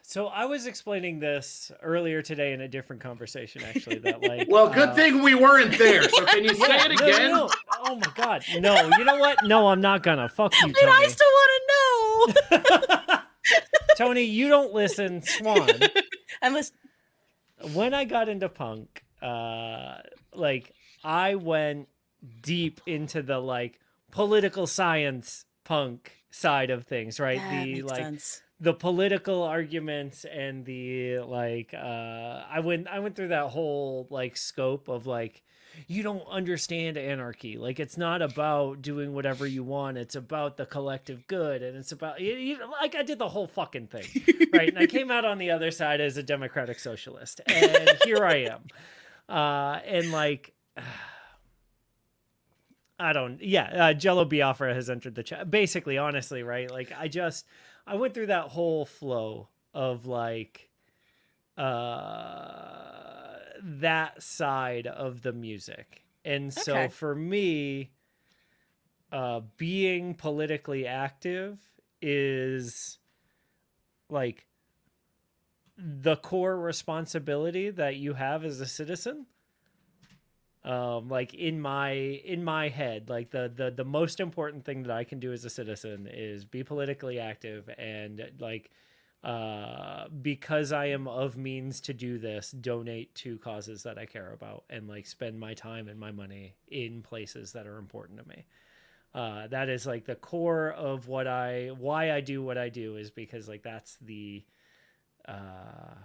So 0.05 0.27
I 0.27 0.43
was 0.45 0.67
explaining 0.67 1.19
this 1.19 1.71
earlier 1.81 2.21
today 2.21 2.51
in 2.51 2.59
a 2.59 2.67
different 2.67 3.01
conversation, 3.01 3.63
actually. 3.63 3.99
That 3.99 4.21
like, 4.27 4.47
Well, 4.49 4.67
good 4.69 4.89
uh, 4.89 4.95
thing 4.95 5.23
we 5.23 5.33
weren't 5.33 5.77
there. 5.77 6.03
So 6.03 6.25
can 6.25 6.43
you 6.43 6.53
say 6.55 6.75
it 6.75 6.91
again? 7.01 7.31
no, 7.31 7.47
no. 7.47 7.49
Oh 7.85 7.95
my 7.95 8.11
god, 8.13 8.43
no! 8.59 8.89
You 8.97 9.05
know 9.05 9.15
what? 9.17 9.45
No, 9.45 9.69
I'm 9.69 9.79
not 9.81 10.03
gonna. 10.03 10.27
Fuck 10.27 10.53
you, 10.61 10.67
And 10.67 10.75
I 10.89 11.07
still 11.07 11.27
want 11.27 11.51
to 12.51 13.07
know. 13.09 13.17
Tony, 13.97 14.23
you 14.23 14.49
don't 14.49 14.73
listen, 14.73 15.21
Swan. 15.21 15.69
I'm 16.41 16.53
listening. 16.53 16.79
when 17.73 17.93
I 17.93 18.03
got 18.03 18.27
into 18.27 18.49
punk, 18.49 19.03
uh, 19.21 19.97
like 20.35 20.73
I 21.03 21.35
went 21.35 21.87
deep 22.41 22.81
into 22.85 23.21
the 23.21 23.39
like 23.39 23.79
political 24.11 24.67
science 24.67 25.45
punk 25.63 26.11
side 26.29 26.71
of 26.71 26.85
things, 26.85 27.19
right? 27.21 27.39
That 27.39 27.63
the 27.63 27.73
makes 27.75 27.85
like 27.89 28.01
sense. 28.01 28.41
The 28.63 28.73
political 28.73 29.43
arguments 29.43 30.23
and 30.23 30.63
the 30.63 31.19
like 31.19 31.73
uh 31.73 32.43
i 32.49 32.61
went 32.63 32.87
i 32.87 32.97
went 32.97 33.13
through 33.13 33.27
that 33.27 33.49
whole 33.49 34.07
like 34.09 34.37
scope 34.37 34.87
of 34.87 35.05
like 35.05 35.43
you 35.87 36.01
don't 36.01 36.25
understand 36.29 36.97
anarchy 36.97 37.57
like 37.57 37.77
it's 37.77 37.97
not 37.97 38.21
about 38.21 38.81
doing 38.81 39.13
whatever 39.13 39.45
you 39.45 39.63
want 39.63 39.97
it's 39.97 40.15
about 40.15 40.55
the 40.55 40.65
collective 40.65 41.27
good 41.27 41.61
and 41.61 41.75
it's 41.75 41.91
about 41.91 42.21
you, 42.21 42.35
you, 42.35 42.57
like 42.81 42.95
i 42.95 43.03
did 43.03 43.19
the 43.19 43.27
whole 43.27 43.47
fucking 43.47 43.87
thing 43.87 44.05
right 44.53 44.69
and 44.69 44.79
i 44.79 44.85
came 44.85 45.11
out 45.11 45.25
on 45.25 45.39
the 45.39 45.51
other 45.51 45.69
side 45.69 45.99
as 45.99 46.15
a 46.15 46.23
democratic 46.23 46.79
socialist 46.79 47.41
and 47.47 47.89
here 48.05 48.23
i 48.23 48.35
am 48.35 48.61
uh 49.27 49.77
and 49.85 50.09
like 50.13 50.53
I 52.99 53.11
don't. 53.11 53.41
Yeah, 53.41 53.87
uh, 53.87 53.93
Jello 53.93 54.23
Biafra 54.23 54.73
has 54.73 54.89
entered 54.89 55.15
the 55.15 55.23
chat. 55.23 55.49
Basically, 55.51 55.97
honestly, 55.97 56.41
right? 56.43 56.69
Like, 56.71 56.93
I 56.97 57.09
just 57.09 57.43
I 57.85 57.95
went 57.95 58.13
through 58.13 58.27
that 58.27 58.49
whole 58.49 58.85
flow 58.85 59.49
of 59.73 60.05
like 60.05 60.69
uh 61.57 63.37
that 63.61 64.21
side 64.21 64.87
of 64.87 65.21
the 65.21 65.33
music. 65.33 66.03
And 66.25 66.53
so 66.53 66.89
for 66.89 67.13
me, 67.15 67.91
uh 69.11 69.41
being 69.57 70.15
politically 70.15 70.87
active 70.87 71.59
is 72.01 72.97
like 74.09 74.47
the 75.77 76.15
core 76.15 76.59
responsibility 76.59 77.69
that 77.69 77.95
you 77.95 78.13
have 78.13 78.45
as 78.45 78.59
a 78.59 78.65
citizen 78.65 79.25
um 80.65 81.09
like 81.09 81.33
in 81.33 81.59
my 81.59 81.91
in 81.91 82.43
my 82.43 82.69
head 82.69 83.09
like 83.09 83.31
the 83.31 83.51
the 83.53 83.69
the 83.69 83.83
most 83.83 84.19
important 84.19 84.63
thing 84.63 84.83
that 84.83 84.91
i 84.91 85.03
can 85.03 85.19
do 85.19 85.33
as 85.33 85.43
a 85.43 85.49
citizen 85.49 86.07
is 86.11 86.45
be 86.45 86.63
politically 86.63 87.19
active 87.19 87.69
and 87.77 88.31
like 88.39 88.71
uh 89.25 90.07
because 90.21 90.71
i 90.71 90.85
am 90.85 91.07
of 91.07 91.35
means 91.37 91.81
to 91.81 91.93
do 91.93 92.17
this 92.17 92.51
donate 92.51 93.13
to 93.13 93.37
causes 93.39 93.83
that 93.83 93.97
i 93.97 94.05
care 94.05 94.31
about 94.31 94.63
and 94.69 94.87
like 94.87 95.05
spend 95.05 95.37
my 95.39 95.53
time 95.53 95.87
and 95.87 95.99
my 95.99 96.11
money 96.11 96.55
in 96.67 97.01
places 97.01 97.51
that 97.53 97.67
are 97.67 97.77
important 97.77 98.19
to 98.19 98.27
me. 98.27 98.45
Uh 99.13 99.47
that 99.47 99.69
is 99.69 99.85
like 99.85 100.05
the 100.05 100.15
core 100.15 100.71
of 100.71 101.07
what 101.07 101.27
i 101.27 101.67
why 101.77 102.11
i 102.11 102.19
do 102.19 102.41
what 102.41 102.57
i 102.57 102.67
do 102.69 102.97
is 102.97 103.11
because 103.11 103.47
like 103.47 103.63
that's 103.63 103.95
the 104.01 104.43
uh 105.27 105.95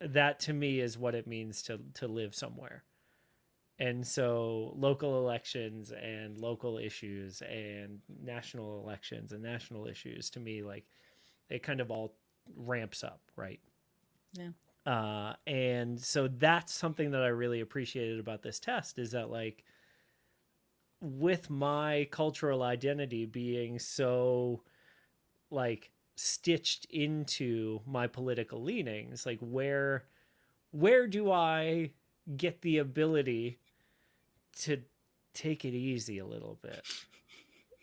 that 0.00 0.40
to 0.40 0.52
me 0.52 0.80
is 0.80 0.98
what 0.98 1.14
it 1.14 1.26
means 1.26 1.62
to 1.62 1.78
to 1.94 2.08
live 2.08 2.34
somewhere 2.34 2.82
and 3.78 4.06
so 4.06 4.72
local 4.76 5.18
elections 5.18 5.92
and 5.92 6.38
local 6.38 6.78
issues 6.78 7.42
and 7.42 8.00
national 8.22 8.80
elections 8.80 9.32
and 9.32 9.42
national 9.42 9.86
issues 9.86 10.30
to 10.30 10.40
me 10.40 10.62
like 10.62 10.84
it 11.50 11.62
kind 11.62 11.80
of 11.80 11.90
all 11.90 12.14
ramps 12.56 13.02
up 13.04 13.20
right 13.36 13.60
Yeah. 14.34 14.50
uh 14.86 15.34
and 15.46 16.00
so 16.00 16.28
that's 16.28 16.72
something 16.72 17.10
that 17.12 17.22
i 17.22 17.28
really 17.28 17.60
appreciated 17.60 18.18
about 18.18 18.42
this 18.42 18.58
test 18.58 18.98
is 18.98 19.12
that 19.12 19.30
like 19.30 19.64
with 21.00 21.50
my 21.50 22.06
cultural 22.10 22.62
identity 22.62 23.26
being 23.26 23.78
so 23.78 24.62
like 25.50 25.90
stitched 26.16 26.86
into 26.90 27.80
my 27.86 28.06
political 28.06 28.62
leanings 28.62 29.26
like 29.26 29.38
where 29.40 30.04
where 30.72 31.06
do 31.06 31.30
i 31.32 31.90
get 32.36 32.60
the 32.62 32.78
ability 32.78 33.58
to 34.60 34.78
take 35.34 35.64
it 35.64 35.74
easy 35.74 36.18
a 36.18 36.26
little 36.26 36.58
bit 36.62 36.84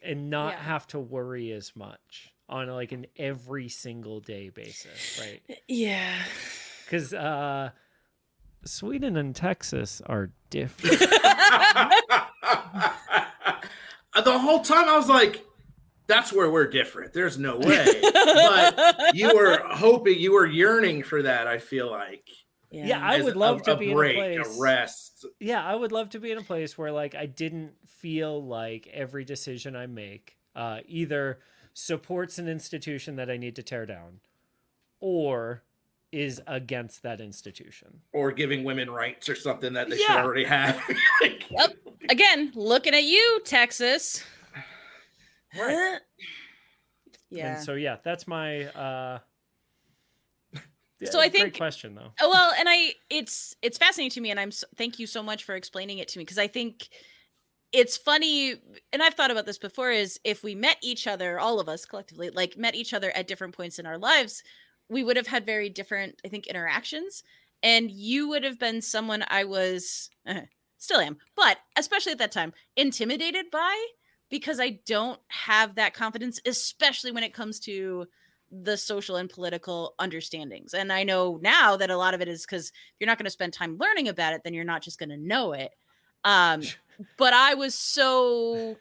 and 0.03 0.29
not 0.29 0.53
Yeah. 0.53 0.59
have 0.63 0.87
to 0.87 0.99
worry 0.99 1.51
as 1.51 1.75
much 1.75 2.31
on 2.47 2.67
like 2.69 2.91
an 2.91 3.05
every 3.17 3.69
single 3.69 4.19
day 4.19 4.49
basis 4.49 5.19
right 5.19 5.41
Yeah. 5.67 6.13
because 6.85 7.13
uh 7.13 7.71
sweden 8.65 9.17
and 9.17 9.35
texas 9.35 10.01
are 10.05 10.31
different 10.49 10.99
the 14.23 14.37
whole 14.39 14.59
time 14.61 14.87
I 14.89 14.97
was 14.97 15.07
like, 15.09 15.45
that's 16.07 16.33
where 16.33 16.49
we're 16.49 16.67
different. 16.69 17.13
There's 17.13 17.37
no 17.37 17.57
way. 17.57 17.85
but 18.13 19.15
you 19.15 19.33
were 19.33 19.59
hoping, 19.69 20.19
you 20.19 20.33
were 20.33 20.45
yearning 20.45 21.03
for 21.03 21.21
that, 21.21 21.47
I 21.47 21.57
feel 21.59 21.89
like. 21.89 22.27
Yeah, 22.71 22.99
I 23.01 23.21
would 23.21 23.35
love 23.35 23.61
a, 23.61 23.63
to 23.63 23.73
a 23.73 23.77
be 23.77 23.93
break, 23.93 24.17
in 24.17 24.41
a 24.41 24.43
place. 24.43 24.57
a 24.57 24.61
rest. 24.61 25.25
yeah, 25.39 25.63
I 25.65 25.73
would 25.73 25.91
love 25.91 26.09
to 26.11 26.19
be 26.19 26.31
in 26.31 26.37
a 26.37 26.43
place 26.43 26.77
where 26.77 26.91
like 26.91 27.15
I 27.15 27.25
didn't 27.25 27.73
feel 27.87 28.43
like 28.45 28.87
every 28.93 29.25
decision 29.25 29.75
I 29.75 29.87
make 29.87 30.37
uh, 30.55 30.79
either 30.87 31.39
supports 31.73 32.37
an 32.37 32.47
institution 32.47 33.15
that 33.15 33.29
I 33.29 33.37
need 33.37 33.55
to 33.55 33.63
tear 33.63 33.85
down, 33.87 34.19
or 34.99 35.63
is 36.11 36.41
against 36.47 37.03
that 37.03 37.21
institution. 37.21 38.01
Or 38.13 38.31
giving 38.31 38.63
women 38.63 38.89
rights 38.89 39.29
or 39.29 39.35
something 39.35 39.73
that 39.73 39.89
they 39.89 39.97
should 39.97 40.09
already 40.09 40.43
have. 40.43 40.79
Like, 41.21 41.45
Yep. 41.51 41.75
Again, 42.09 42.51
looking 42.55 42.93
at 42.95 43.03
you, 43.03 43.41
Texas. 43.45 44.23
Right. 45.57 45.99
Yeah. 47.29 47.55
And 47.55 47.63
so 47.63 47.73
yeah, 47.73 47.97
that's 48.03 48.27
my. 48.27 48.65
uh 48.65 49.19
yeah, 50.99 51.09
So 51.09 51.19
I 51.19 51.29
think 51.29 51.43
great 51.43 51.57
question 51.57 51.95
though. 51.95 52.11
Oh, 52.21 52.29
well, 52.29 52.51
and 52.57 52.67
I 52.69 52.93
it's 53.09 53.55
it's 53.61 53.77
fascinating 53.77 54.11
to 54.11 54.21
me, 54.21 54.31
and 54.31 54.39
I'm 54.39 54.51
thank 54.75 54.99
you 54.99 55.07
so 55.07 55.23
much 55.23 55.43
for 55.43 55.55
explaining 55.55 55.99
it 55.99 56.07
to 56.09 56.19
me 56.19 56.25
because 56.25 56.37
I 56.37 56.47
think 56.47 56.89
it's 57.71 57.97
funny, 57.97 58.55
and 58.91 59.01
I've 59.01 59.13
thought 59.13 59.31
about 59.31 59.45
this 59.45 59.57
before. 59.57 59.91
Is 59.91 60.19
if 60.23 60.43
we 60.43 60.55
met 60.55 60.77
each 60.81 61.07
other, 61.07 61.39
all 61.39 61.59
of 61.59 61.69
us 61.69 61.85
collectively, 61.85 62.29
like 62.29 62.57
met 62.57 62.75
each 62.75 62.93
other 62.93 63.11
at 63.11 63.27
different 63.27 63.55
points 63.55 63.79
in 63.79 63.85
our 63.85 63.97
lives, 63.97 64.43
we 64.89 65.03
would 65.03 65.17
have 65.17 65.27
had 65.27 65.45
very 65.45 65.69
different, 65.69 66.19
I 66.25 66.29
think, 66.29 66.47
interactions, 66.47 67.23
and 67.63 67.89
you 67.91 68.27
would 68.29 68.43
have 68.43 68.59
been 68.59 68.81
someone 68.81 69.23
I 69.27 69.43
was, 69.45 70.09
eh, 70.25 70.45
still 70.77 70.99
am, 70.99 71.17
but 71.35 71.57
especially 71.77 72.11
at 72.11 72.17
that 72.19 72.31
time, 72.31 72.53
intimidated 72.75 73.51
by 73.51 73.85
because 74.29 74.59
I 74.59 74.79
don't 74.85 75.19
have 75.29 75.75
that 75.75 75.93
confidence, 75.93 76.39
especially 76.45 77.11
when 77.11 77.23
it 77.23 77.33
comes 77.33 77.59
to 77.61 78.07
the 78.51 78.77
social 78.77 79.15
and 79.15 79.29
political 79.29 79.95
understandings. 79.99 80.73
And 80.73 80.91
I 80.91 81.03
know 81.03 81.39
now 81.41 81.77
that 81.77 81.89
a 81.89 81.97
lot 81.97 82.13
of 82.13 82.21
it 82.21 82.27
is 82.27 82.45
because 82.45 82.71
you're 82.99 83.07
not 83.07 83.17
going 83.17 83.25
to 83.25 83.31
spend 83.31 83.53
time 83.53 83.77
learning 83.79 84.07
about 84.07 84.33
it, 84.33 84.41
then 84.43 84.53
you're 84.53 84.63
not 84.63 84.81
just 84.81 84.99
going 84.99 85.09
to 85.09 85.17
know 85.17 85.53
it. 85.53 85.71
Um, 86.23 86.63
but 87.17 87.33
I 87.33 87.53
was 87.53 87.75
so 87.75 88.75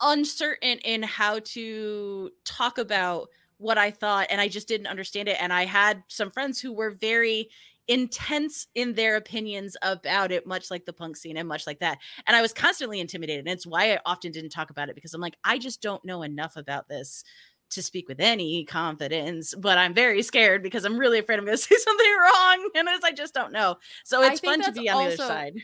uncertain 0.00 0.78
in 0.78 1.02
how 1.02 1.40
to 1.40 2.30
talk 2.44 2.78
about 2.78 3.28
what 3.58 3.76
I 3.76 3.90
thought, 3.90 4.28
and 4.30 4.40
I 4.40 4.48
just 4.48 4.68
didn't 4.68 4.86
understand 4.86 5.28
it. 5.28 5.36
And 5.40 5.52
I 5.52 5.66
had 5.66 6.02
some 6.08 6.30
friends 6.30 6.60
who 6.60 6.72
were 6.72 6.90
very 6.90 7.50
intense 7.88 8.68
in 8.76 8.94
their 8.94 9.16
opinions 9.16 9.76
about 9.82 10.30
it, 10.30 10.46
much 10.46 10.70
like 10.70 10.86
the 10.86 10.92
punk 10.92 11.16
scene 11.16 11.36
and 11.36 11.48
much 11.48 11.66
like 11.66 11.80
that. 11.80 11.98
And 12.26 12.36
I 12.36 12.40
was 12.40 12.52
constantly 12.52 13.00
intimidated. 13.00 13.46
And 13.46 13.52
it's 13.52 13.66
why 13.66 13.92
I 13.92 13.98
often 14.06 14.30
didn't 14.30 14.50
talk 14.50 14.70
about 14.70 14.88
it 14.88 14.94
because 14.94 15.12
I'm 15.12 15.20
like, 15.20 15.36
I 15.42 15.58
just 15.58 15.82
don't 15.82 16.04
know 16.04 16.22
enough 16.22 16.56
about 16.56 16.88
this 16.88 17.24
to 17.70 17.82
speak 17.82 18.08
with 18.08 18.20
any 18.20 18.64
confidence, 18.64 19.54
but 19.54 19.78
I'm 19.78 19.94
very 19.94 20.22
scared 20.22 20.62
because 20.62 20.84
I'm 20.84 20.98
really 20.98 21.18
afraid 21.18 21.38
I'm 21.38 21.44
going 21.44 21.56
to 21.56 21.62
say 21.62 21.76
something 21.76 22.16
wrong, 22.20 22.70
and 22.74 22.88
it's, 22.88 23.04
I 23.04 23.12
just 23.12 23.34
don't 23.34 23.52
know. 23.52 23.76
So 24.04 24.22
it's 24.22 24.40
fun 24.40 24.62
to 24.62 24.72
be 24.72 24.88
on 24.88 25.04
the 25.04 25.14
other 25.14 25.16
side. 25.16 25.54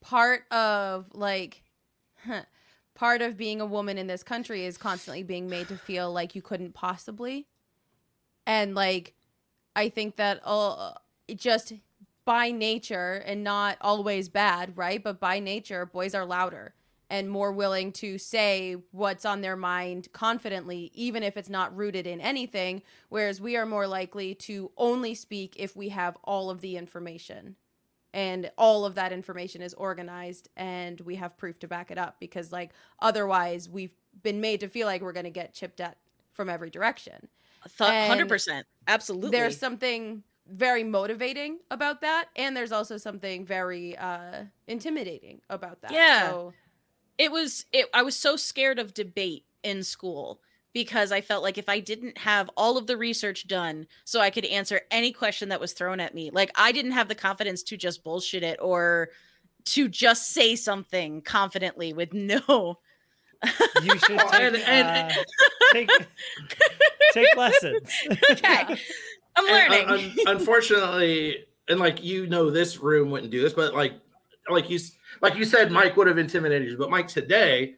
part 0.00 0.44
of 0.52 1.06
like 1.12 1.62
part 2.94 3.22
of 3.22 3.36
being 3.36 3.60
a 3.60 3.66
woman 3.66 3.98
in 3.98 4.06
this 4.06 4.22
country 4.22 4.64
is 4.64 4.78
constantly 4.78 5.22
being 5.22 5.48
made 5.48 5.68
to 5.68 5.76
feel 5.76 6.12
like 6.12 6.34
you 6.34 6.42
couldn't 6.42 6.72
possibly 6.72 7.46
and 8.46 8.74
like 8.74 9.14
i 9.76 9.88
think 9.88 10.16
that 10.16 10.40
uh, 10.44 10.92
it 11.28 11.38
just 11.38 11.74
by 12.24 12.50
nature 12.50 13.22
and 13.26 13.44
not 13.44 13.76
always 13.80 14.28
bad 14.28 14.76
right 14.76 15.04
but 15.04 15.20
by 15.20 15.38
nature 15.38 15.86
boys 15.86 16.14
are 16.14 16.24
louder 16.24 16.74
and 17.08 17.30
more 17.30 17.52
willing 17.52 17.92
to 17.92 18.18
say 18.18 18.76
what's 18.90 19.24
on 19.24 19.40
their 19.40 19.56
mind 19.56 20.08
confidently 20.12 20.90
even 20.94 21.22
if 21.22 21.36
it's 21.36 21.48
not 21.48 21.76
rooted 21.76 22.06
in 22.06 22.20
anything 22.20 22.82
whereas 23.08 23.40
we 23.40 23.56
are 23.56 23.66
more 23.66 23.86
likely 23.86 24.34
to 24.34 24.70
only 24.76 25.14
speak 25.14 25.54
if 25.56 25.76
we 25.76 25.88
have 25.90 26.16
all 26.24 26.50
of 26.50 26.60
the 26.60 26.76
information 26.76 27.56
and 28.12 28.50
all 28.56 28.84
of 28.84 28.94
that 28.94 29.12
information 29.12 29.60
is 29.62 29.74
organized 29.74 30.48
and 30.56 31.00
we 31.02 31.16
have 31.16 31.36
proof 31.36 31.58
to 31.58 31.68
back 31.68 31.90
it 31.90 31.98
up 31.98 32.16
because 32.18 32.50
like 32.50 32.72
otherwise 33.00 33.68
we've 33.68 33.94
been 34.22 34.40
made 34.40 34.60
to 34.60 34.68
feel 34.68 34.86
like 34.86 35.02
we're 35.02 35.12
going 35.12 35.24
to 35.24 35.30
get 35.30 35.52
chipped 35.52 35.80
at 35.80 35.96
from 36.32 36.48
every 36.48 36.70
direction 36.70 37.28
Th- 37.78 37.88
100%. 37.90 38.62
Absolutely. 38.88 39.30
there's 39.30 39.56
something 39.58 40.22
very 40.48 40.84
motivating 40.84 41.58
about 41.72 42.00
that 42.02 42.26
and 42.36 42.56
there's 42.56 42.70
also 42.72 42.96
something 42.96 43.44
very 43.44 43.96
uh 43.96 44.44
intimidating 44.68 45.40
about 45.50 45.82
that 45.82 45.90
Yeah. 45.92 46.30
so 46.30 46.52
it 47.18 47.30
was 47.32 47.64
it 47.72 47.86
I 47.94 48.02
was 48.02 48.16
so 48.16 48.36
scared 48.36 48.78
of 48.78 48.94
debate 48.94 49.44
in 49.62 49.82
school 49.82 50.40
because 50.72 51.10
I 51.12 51.20
felt 51.22 51.42
like 51.42 51.56
if 51.58 51.68
I 51.68 51.80
didn't 51.80 52.18
have 52.18 52.50
all 52.56 52.76
of 52.76 52.86
the 52.86 52.96
research 52.98 53.46
done 53.48 53.86
so 54.04 54.20
I 54.20 54.30
could 54.30 54.44
answer 54.44 54.82
any 54.90 55.10
question 55.12 55.48
that 55.48 55.60
was 55.60 55.72
thrown 55.72 56.00
at 56.00 56.14
me, 56.14 56.30
like 56.30 56.50
I 56.54 56.70
didn't 56.72 56.92
have 56.92 57.08
the 57.08 57.14
confidence 57.14 57.62
to 57.64 57.76
just 57.78 58.04
bullshit 58.04 58.42
it 58.42 58.58
or 58.60 59.08
to 59.66 59.88
just 59.88 60.30
say 60.32 60.54
something 60.54 61.22
confidently 61.22 61.92
with 61.94 62.12
no 62.12 62.78
You 63.82 63.98
should 63.98 64.18
take, 64.30 64.34
and- 64.34 64.56
and- 64.56 65.12
uh, 65.12 65.14
take 65.72 65.90
Take 67.12 67.36
lessons. 67.36 67.90
okay. 68.30 68.76
I'm 69.36 69.46
And, 69.48 69.72
learning. 69.86 69.88
uh, 69.88 69.92
un- 69.92 70.36
unfortunately, 70.36 71.44
and 71.68 71.80
like 71.80 72.02
you 72.04 72.26
know, 72.26 72.50
this 72.50 72.78
room 72.78 73.10
wouldn't 73.10 73.30
do 73.32 73.40
this, 73.40 73.52
but 73.54 73.74
like, 73.74 73.94
like 74.50 74.70
you, 74.70 74.78
like 75.22 75.36
you 75.36 75.44
said, 75.44 75.70
Mike 75.72 75.96
would 75.96 76.06
have 76.06 76.18
intimidated 76.18 76.68
you, 76.70 76.76
but 76.76 76.90
Mike 76.90 77.08
today 77.08 77.74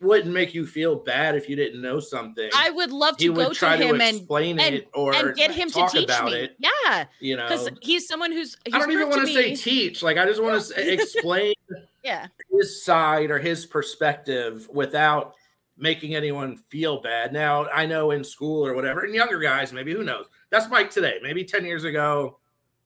wouldn't 0.00 0.34
make 0.34 0.52
you 0.52 0.66
feel 0.66 0.96
bad 0.96 1.36
if 1.36 1.48
you 1.48 1.54
didn't 1.54 1.80
know 1.80 2.00
something. 2.00 2.50
I 2.54 2.70
would 2.70 2.90
love 2.90 3.14
he 3.18 3.26
to 3.26 3.30
would 3.30 3.46
go 3.48 3.52
try 3.52 3.76
to 3.76 3.82
to 3.84 3.88
him 3.90 4.00
and 4.00 4.16
explain 4.16 4.58
and- 4.58 4.74
it 4.74 4.88
or 4.94 5.14
and 5.14 5.34
get 5.36 5.52
him 5.52 5.70
to 5.70 5.86
teach 5.92 6.04
about 6.04 6.26
me. 6.32 6.38
it. 6.40 6.56
Yeah, 6.58 7.04
You 7.20 7.36
know, 7.36 7.46
because 7.48 7.70
he's 7.82 8.08
someone 8.08 8.32
who's. 8.32 8.56
He's 8.64 8.74
I 8.74 8.78
don't 8.80 8.90
even 8.90 9.08
want 9.08 9.26
to 9.26 9.32
say 9.32 9.54
teach. 9.54 10.02
Like, 10.02 10.18
I 10.18 10.24
just 10.26 10.42
want 10.42 10.60
to 10.60 10.92
explain 10.92 11.54
Yeah, 12.02 12.26
his 12.50 12.84
side 12.84 13.30
or 13.30 13.38
his 13.38 13.64
perspective 13.64 14.68
without 14.72 15.34
making 15.78 16.14
anyone 16.16 16.56
feel 16.68 17.00
bad. 17.00 17.32
Now, 17.32 17.66
I 17.68 17.86
know 17.86 18.10
in 18.10 18.24
school 18.24 18.66
or 18.66 18.74
whatever, 18.74 19.02
and 19.04 19.14
younger 19.14 19.38
guys, 19.38 19.72
maybe 19.72 19.92
who 19.92 20.02
knows? 20.02 20.26
That's 20.50 20.68
Mike 20.68 20.90
today. 20.90 21.18
Maybe 21.22 21.44
10 21.44 21.64
years 21.64 21.84
ago, 21.84 22.38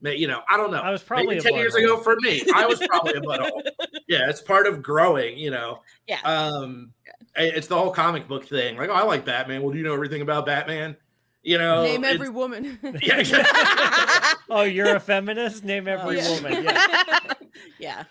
you 0.02 0.28
know, 0.28 0.42
I 0.48 0.56
don't 0.56 0.70
know. 0.70 0.78
I 0.78 0.90
was 0.90 1.02
probably 1.02 1.36
maybe 1.36 1.40
10 1.40 1.54
years 1.54 1.74
butthole. 1.74 1.84
ago 1.84 1.96
for 1.98 2.16
me. 2.20 2.42
I 2.54 2.66
was 2.66 2.80
probably 2.86 3.14
a 3.14 3.20
butthole. 3.20 3.62
Yeah, 4.08 4.30
it's 4.30 4.40
part 4.40 4.68
of 4.68 4.82
growing, 4.82 5.36
you 5.36 5.50
know. 5.50 5.80
Yeah. 6.06 6.20
Um, 6.20 6.92
it's 7.34 7.66
the 7.66 7.76
whole 7.76 7.90
comic 7.90 8.28
book 8.28 8.46
thing. 8.46 8.76
Like, 8.76 8.88
oh, 8.88 8.92
I 8.92 9.02
like 9.02 9.24
Batman. 9.24 9.62
Well, 9.62 9.72
do 9.72 9.78
you 9.78 9.84
know 9.84 9.94
everything 9.94 10.22
about 10.22 10.46
Batman? 10.46 10.96
You 11.42 11.58
know, 11.58 11.82
Name 11.82 12.04
every 12.04 12.28
woman. 12.28 12.78
Yeah, 13.02 13.18
exactly. 13.18 14.40
Oh, 14.50 14.62
you're 14.62 14.94
a 14.94 15.00
feminist? 15.00 15.64
Name 15.64 15.88
every 15.88 16.18
yeah. 16.18 16.30
woman. 16.30 16.64
Yeah. 16.64 17.32
yeah. 17.80 18.04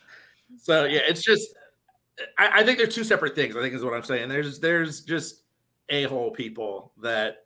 So 0.57 0.83
yeah, 0.83 1.01
it's 1.07 1.23
just 1.23 1.49
I, 2.37 2.61
I 2.61 2.63
think 2.63 2.77
they're 2.77 2.87
two 2.87 3.03
separate 3.03 3.35
things. 3.35 3.55
I 3.55 3.61
think 3.61 3.73
is 3.73 3.83
what 3.83 3.93
I'm 3.93 4.03
saying. 4.03 4.29
There's 4.29 4.59
there's 4.59 5.01
just 5.01 5.43
a 5.89 6.03
hole 6.03 6.31
people 6.31 6.91
that 7.01 7.45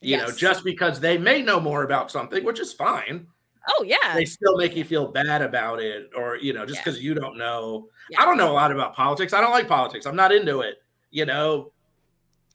you 0.00 0.16
know 0.16 0.30
just 0.30 0.64
because 0.64 1.00
they 1.00 1.18
may 1.18 1.42
know 1.42 1.60
more 1.60 1.82
about 1.82 2.10
something, 2.10 2.44
which 2.44 2.60
is 2.60 2.72
fine, 2.72 3.26
Oh 3.68 3.84
yeah. 3.86 4.14
they 4.14 4.24
still 4.24 4.56
make 4.56 4.74
you 4.76 4.84
feel 4.84 5.08
bad 5.12 5.42
about 5.42 5.80
it, 5.80 6.10
or 6.16 6.36
you 6.36 6.52
know 6.52 6.64
just 6.64 6.78
Yeah. 6.78 6.84
because 6.84 7.02
you 7.02 7.14
don't 7.14 7.36
know. 7.36 7.88
Yeah. 8.10 8.22
I 8.22 8.24
don't 8.24 8.36
know 8.38 8.50
a 8.50 8.54
lot 8.54 8.72
about 8.72 8.94
politics. 8.94 9.32
I 9.32 9.40
don't 9.40 9.52
like 9.52 9.68
politics. 9.68 10.06
I'm 10.06 10.16
not 10.16 10.32
into 10.32 10.60
it. 10.60 10.82
You 11.10 11.26
know, 11.26 11.72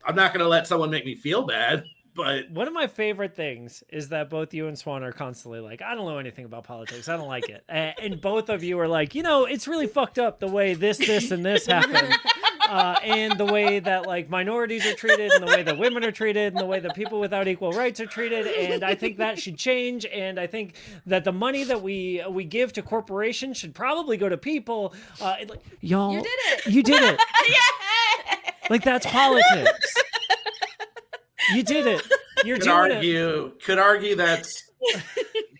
I'm 0.06 0.15
not 0.15 0.34
going 0.34 0.43
to 0.43 0.49
let 0.49 0.67
someone 0.67 0.89
make 0.91 1.06
me 1.06 1.15
feel 1.15 1.43
bad. 1.45 1.84
But 2.15 2.52
One 2.52 2.67
of 2.67 2.73
my 2.76 2.86
favorite 2.86 3.36
things 3.36 3.84
is 3.89 4.10
that 4.10 4.30
both 4.30 4.54
you 4.54 4.67
and 4.67 4.78
Swan 4.78 5.04
are 5.04 5.12
constantly 5.12 5.60
like, 5.62 5.82
I 5.82 5.95
don't 5.95 6.06
know 6.06 6.19
anything 6.19 6.45
about 6.45 6.63
politics. 6.63 7.10
I 7.10 7.17
don't 7.17 7.28
like 7.28 7.49
it. 7.49 7.63
And, 7.67 7.95
and 7.99 8.21
both 8.21 8.49
of 8.49 8.63
you 8.63 8.80
are 8.80 8.88
like, 8.88 9.15
you 9.15 9.23
know, 9.23 9.45
it's 9.45 9.67
really 9.67 9.88
fucked 9.88 10.19
up 10.19 10.39
the 10.39 10.47
way 10.47 10.76
this, 10.76 10.99
this, 10.99 11.32
and 11.32 11.43
this 11.43 11.65
happened. 11.65 12.13
Uh, 12.73 12.95
and 13.03 13.38
the 13.38 13.45
way 13.45 13.79
that 13.79 14.07
like 14.07 14.29
minorities 14.29 14.83
are 14.88 14.95
treated 14.95 15.31
and 15.31 15.43
the 15.47 15.51
way 15.55 15.62
that 15.62 15.77
women 15.77 16.03
are 16.03 16.12
treated 16.12 16.53
and 16.53 16.59
the 16.59 16.65
way 16.65 16.79
that 16.79 16.95
people 16.95 17.19
without 17.19 17.47
equal 17.47 17.71
rights 17.71 17.99
are 17.99 18.07
treated 18.07 18.47
and 18.47 18.83
i 18.83 18.95
think 18.95 19.17
that 19.17 19.38
should 19.38 19.55
change 19.57 20.07
and 20.07 20.39
i 20.39 20.47
think 20.47 20.73
that 21.05 21.23
the 21.23 21.31
money 21.31 21.63
that 21.63 21.83
we 21.83 22.23
we 22.31 22.43
give 22.43 22.73
to 22.73 22.81
corporations 22.81 23.57
should 23.57 23.75
probably 23.75 24.17
go 24.17 24.27
to 24.27 24.38
people 24.38 24.91
uh, 25.21 25.36
and, 25.39 25.51
like, 25.51 25.62
y'all 25.81 26.13
You 26.13 26.23
did 26.23 26.39
it. 26.47 26.65
you 26.65 26.83
did 26.83 27.03
it 27.03 27.19
yeah. 27.47 28.51
like 28.71 28.83
that's 28.83 29.05
politics 29.05 29.93
you 31.53 31.62
did 31.62 31.86
it 31.86 32.01
you're 32.43 32.57
could 32.57 32.63
doing 32.65 32.91
it 32.91 32.95
argue 32.95 33.51
could 33.63 33.77
argue 33.77 34.15
that's 34.15 34.63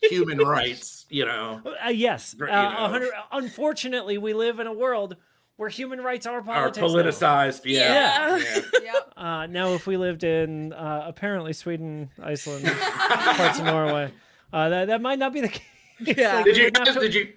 human 0.10 0.40
rights. 0.40 1.06
You 1.10 1.26
know, 1.26 1.62
Uh, 1.86 1.90
yes, 1.90 2.36
uh, 2.42 2.46
You 2.46 3.00
know. 3.00 3.10
Unfortunately, 3.32 4.18
we 4.18 4.34
live 4.34 4.60
in 4.60 4.68
a 4.68 4.74
world 4.74 5.16
where 5.58 5.70
human 5.70 6.02
rights 6.02 6.26
are 6.26 6.40
are 6.40 6.42
politics. 6.42 6.78
now. 6.78 6.88
politicized. 6.88 7.62
Yeah. 7.66 7.94
Yeah. 7.94 8.38
yeah. 8.38 8.62
yep. 8.84 9.14
Uh, 9.18 9.46
now, 9.46 9.70
if 9.74 9.88
we 9.88 9.96
lived 9.96 10.24
in 10.26 10.74
uh, 10.74 11.04
apparently 11.06 11.54
Sweden, 11.54 12.10
Iceland, 12.22 12.66
parts 12.68 13.60
of 13.60 13.66
Norway, 13.66 14.12
uh, 14.52 14.68
that 14.68 14.88
that 14.88 15.02
might 15.02 15.18
not 15.20 15.32
be 15.34 15.42
the 15.42 15.50
case. 15.50 15.62
Yeah. 16.00 16.38
Like, 16.38 16.46
did 16.46 16.58
you 16.58 16.72
guys, 16.72 16.94
to- 16.94 17.00
did 17.00 17.14
you 17.14 17.34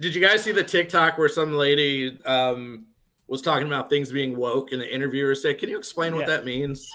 did 0.00 0.14
you 0.14 0.20
guys 0.20 0.42
see 0.42 0.50
the 0.50 0.64
TikTok 0.64 1.18
where 1.18 1.28
some 1.28 1.52
lady 1.52 2.18
um 2.24 2.86
was 3.28 3.42
talking 3.42 3.66
about 3.66 3.88
things 3.90 4.10
being 4.10 4.36
woke 4.36 4.72
and 4.72 4.80
the 4.80 4.92
interviewer 4.92 5.34
said, 5.34 5.58
"Can 5.58 5.68
you 5.68 5.78
explain 5.78 6.16
what 6.16 6.26
that 6.26 6.44
means?" 6.44 6.90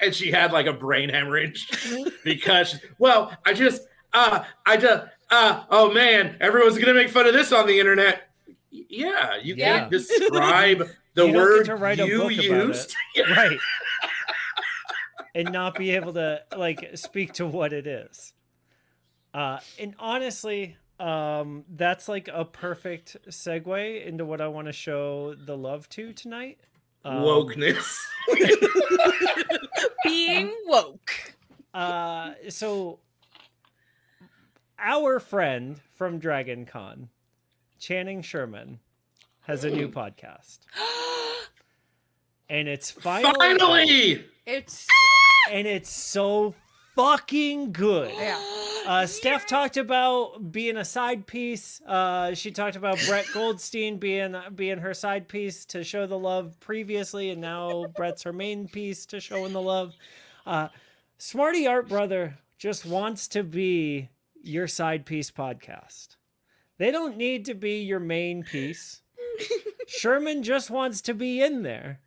and 0.00 0.14
she 0.14 0.30
had 0.30 0.52
like 0.52 0.66
a 0.66 0.72
brain 0.72 1.08
hemorrhage 1.08 1.68
because 2.24 2.78
well, 2.98 3.36
I 3.44 3.52
just 3.52 3.82
uh 4.12 4.44
I 4.64 4.76
just 4.76 5.04
uh 5.30 5.64
oh 5.70 5.92
man, 5.92 6.36
everyone's 6.40 6.78
gonna 6.78 6.94
make 6.94 7.10
fun 7.10 7.26
of 7.26 7.34
this 7.34 7.52
on 7.52 7.66
the 7.66 7.78
internet. 7.78 8.30
Y- 8.72 8.84
Yeah, 8.88 9.36
you 9.42 9.54
Yeah. 9.56 9.78
can't 9.80 9.90
describe 9.90 10.88
the 11.14 11.26
You 11.26 11.34
word 11.34 11.64
to 11.66 11.76
write 11.76 11.98
you 11.98 12.18
book 12.18 12.32
about 12.32 12.44
used. 12.44 12.94
right, 13.36 13.58
and 15.34 15.52
not 15.52 15.74
be 15.76 15.90
able 15.92 16.12
to 16.14 16.42
like 16.56 16.90
speak 16.96 17.32
to 17.34 17.46
what 17.46 17.72
it 17.72 17.86
is. 17.86 18.32
Uh, 19.34 19.58
and 19.78 19.94
honestly, 19.98 20.76
um, 20.98 21.64
that's 21.68 22.08
like 22.08 22.28
a 22.32 22.44
perfect 22.44 23.16
segue 23.28 24.06
into 24.06 24.24
what 24.24 24.40
I 24.40 24.48
want 24.48 24.66
to 24.68 24.72
show 24.72 25.34
the 25.34 25.56
love 25.56 25.88
to 25.90 26.12
tonight. 26.14 26.58
Um, 27.04 27.22
Wokeness. 27.22 27.98
Being 30.04 30.52
woke. 30.66 31.34
Uh, 31.74 32.32
so 32.48 33.00
our 34.78 35.20
friend 35.20 35.80
from 35.94 36.18
Dragon 36.18 36.64
Con, 36.66 37.08
Channing 37.78 38.22
Sherman, 38.22 38.80
has 39.42 39.64
a 39.64 39.70
new 39.70 39.88
podcast, 39.90 40.58
and 42.48 42.68
it's 42.68 42.90
finally, 42.90 43.34
Finally, 43.38 44.24
It's 44.46 44.86
and 45.50 45.66
it's 45.66 45.90
so 45.90 46.54
fucking 46.94 47.72
good. 47.72 48.12
yeah. 48.16 48.40
Uh, 48.86 49.04
Steph 49.04 49.46
talked 49.48 49.76
about 49.76 50.52
being 50.52 50.76
a 50.76 50.84
side 50.84 51.26
piece. 51.26 51.80
Uh, 51.84 52.34
she 52.34 52.52
talked 52.52 52.76
about 52.76 52.98
Brett 53.08 53.26
Goldstein 53.34 53.98
being 53.98 54.36
being 54.54 54.78
her 54.78 54.94
side 54.94 55.26
piece 55.26 55.64
to 55.66 55.82
show 55.82 56.06
the 56.06 56.18
love 56.18 56.58
previously, 56.60 57.30
and 57.30 57.40
now 57.40 57.86
Brett's 57.96 58.22
her 58.22 58.32
main 58.32 58.68
piece 58.68 59.04
to 59.06 59.18
showing 59.20 59.52
the 59.52 59.60
love. 59.62 59.94
Uh, 60.46 60.68
Smarty 61.18 61.66
Art 61.66 61.88
Brother 61.88 62.38
just 62.58 62.86
wants 62.86 63.26
to 63.28 63.42
be 63.42 64.08
your 64.42 64.68
side 64.68 65.04
piece 65.04 65.32
podcast. 65.32 66.15
They 66.78 66.90
don't 66.90 67.16
need 67.16 67.44
to 67.46 67.54
be 67.54 67.82
your 67.82 68.00
main 68.00 68.42
piece. 68.42 69.02
Sherman 69.86 70.42
just 70.42 70.70
wants 70.70 71.00
to 71.02 71.14
be 71.14 71.42
in 71.42 71.62
there. 71.62 72.00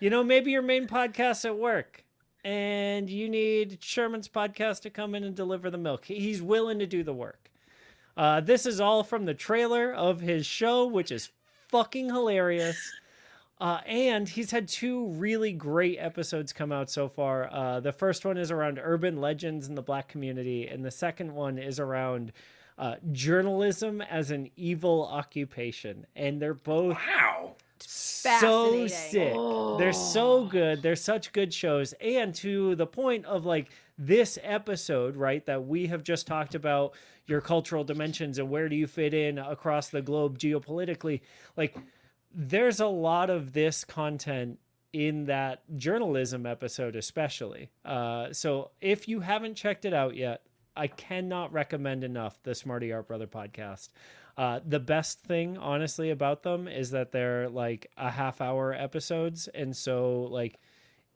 You 0.00 0.10
know, 0.10 0.24
maybe 0.24 0.50
your 0.50 0.62
main 0.62 0.86
podcast 0.86 1.44
at 1.44 1.58
work 1.58 2.04
and 2.44 3.10
you 3.10 3.28
need 3.28 3.78
Sherman's 3.82 4.28
podcast 4.28 4.80
to 4.82 4.90
come 4.90 5.14
in 5.14 5.24
and 5.24 5.34
deliver 5.34 5.70
the 5.70 5.78
milk. 5.78 6.06
He's 6.06 6.42
willing 6.42 6.78
to 6.78 6.86
do 6.86 7.02
the 7.02 7.12
work. 7.12 7.50
Uh, 8.16 8.40
this 8.40 8.66
is 8.66 8.80
all 8.80 9.02
from 9.02 9.24
the 9.24 9.34
trailer 9.34 9.92
of 9.92 10.20
his 10.20 10.46
show, 10.46 10.86
which 10.86 11.10
is 11.10 11.30
fucking 11.68 12.06
hilarious. 12.06 12.78
Uh, 13.60 13.80
and 13.86 14.26
he's 14.26 14.50
had 14.50 14.66
two 14.66 15.08
really 15.08 15.52
great 15.52 15.98
episodes 15.98 16.52
come 16.52 16.72
out 16.72 16.90
so 16.90 17.08
far. 17.08 17.52
Uh, 17.52 17.80
the 17.80 17.92
first 17.92 18.24
one 18.24 18.38
is 18.38 18.50
around 18.50 18.80
urban 18.82 19.20
legends 19.20 19.68
in 19.68 19.74
the 19.74 19.82
black 19.82 20.08
community, 20.08 20.66
and 20.66 20.82
the 20.82 20.90
second 20.90 21.34
one 21.34 21.58
is 21.58 21.78
around 21.78 22.32
uh, 22.80 22.96
journalism 23.12 24.00
as 24.00 24.30
an 24.30 24.50
evil 24.56 25.06
occupation. 25.06 26.06
And 26.16 26.40
they're 26.40 26.54
both 26.54 26.96
wow. 26.96 27.54
so 27.78 28.86
Fascinating. 28.86 28.88
sick. 28.88 29.78
They're 29.78 29.92
so 29.92 30.46
good. 30.46 30.80
They're 30.80 30.96
such 30.96 31.32
good 31.32 31.52
shows. 31.52 31.92
And 32.00 32.34
to 32.36 32.74
the 32.76 32.86
point 32.86 33.26
of 33.26 33.44
like 33.44 33.70
this 33.98 34.38
episode, 34.42 35.14
right, 35.14 35.44
that 35.44 35.66
we 35.66 35.88
have 35.88 36.02
just 36.02 36.26
talked 36.26 36.54
about 36.54 36.94
your 37.26 37.42
cultural 37.42 37.84
dimensions 37.84 38.38
and 38.38 38.48
where 38.48 38.68
do 38.70 38.74
you 38.74 38.86
fit 38.86 39.12
in 39.12 39.38
across 39.38 39.90
the 39.90 40.00
globe 40.00 40.38
geopolitically, 40.38 41.20
like 41.58 41.76
there's 42.34 42.80
a 42.80 42.86
lot 42.86 43.28
of 43.28 43.52
this 43.52 43.84
content 43.84 44.58
in 44.92 45.26
that 45.26 45.62
journalism 45.76 46.44
episode 46.46 46.96
especially 46.96 47.70
uh, 47.84 48.32
so 48.32 48.72
if 48.80 49.06
you 49.06 49.20
haven't 49.20 49.54
checked 49.54 49.84
it 49.84 49.94
out 49.94 50.16
yet 50.16 50.42
i 50.80 50.86
cannot 50.86 51.52
recommend 51.52 52.02
enough 52.04 52.42
the 52.42 52.54
smarty 52.54 52.92
art 52.92 53.06
brother 53.08 53.26
podcast 53.26 53.90
uh, 54.36 54.60
the 54.66 54.80
best 54.80 55.20
thing 55.20 55.58
honestly 55.58 56.10
about 56.10 56.42
them 56.42 56.66
is 56.66 56.90
that 56.92 57.12
they're 57.12 57.48
like 57.50 57.90
a 57.98 58.10
half 58.10 58.40
hour 58.40 58.72
episodes 58.72 59.48
and 59.48 59.76
so 59.76 60.22
like 60.30 60.58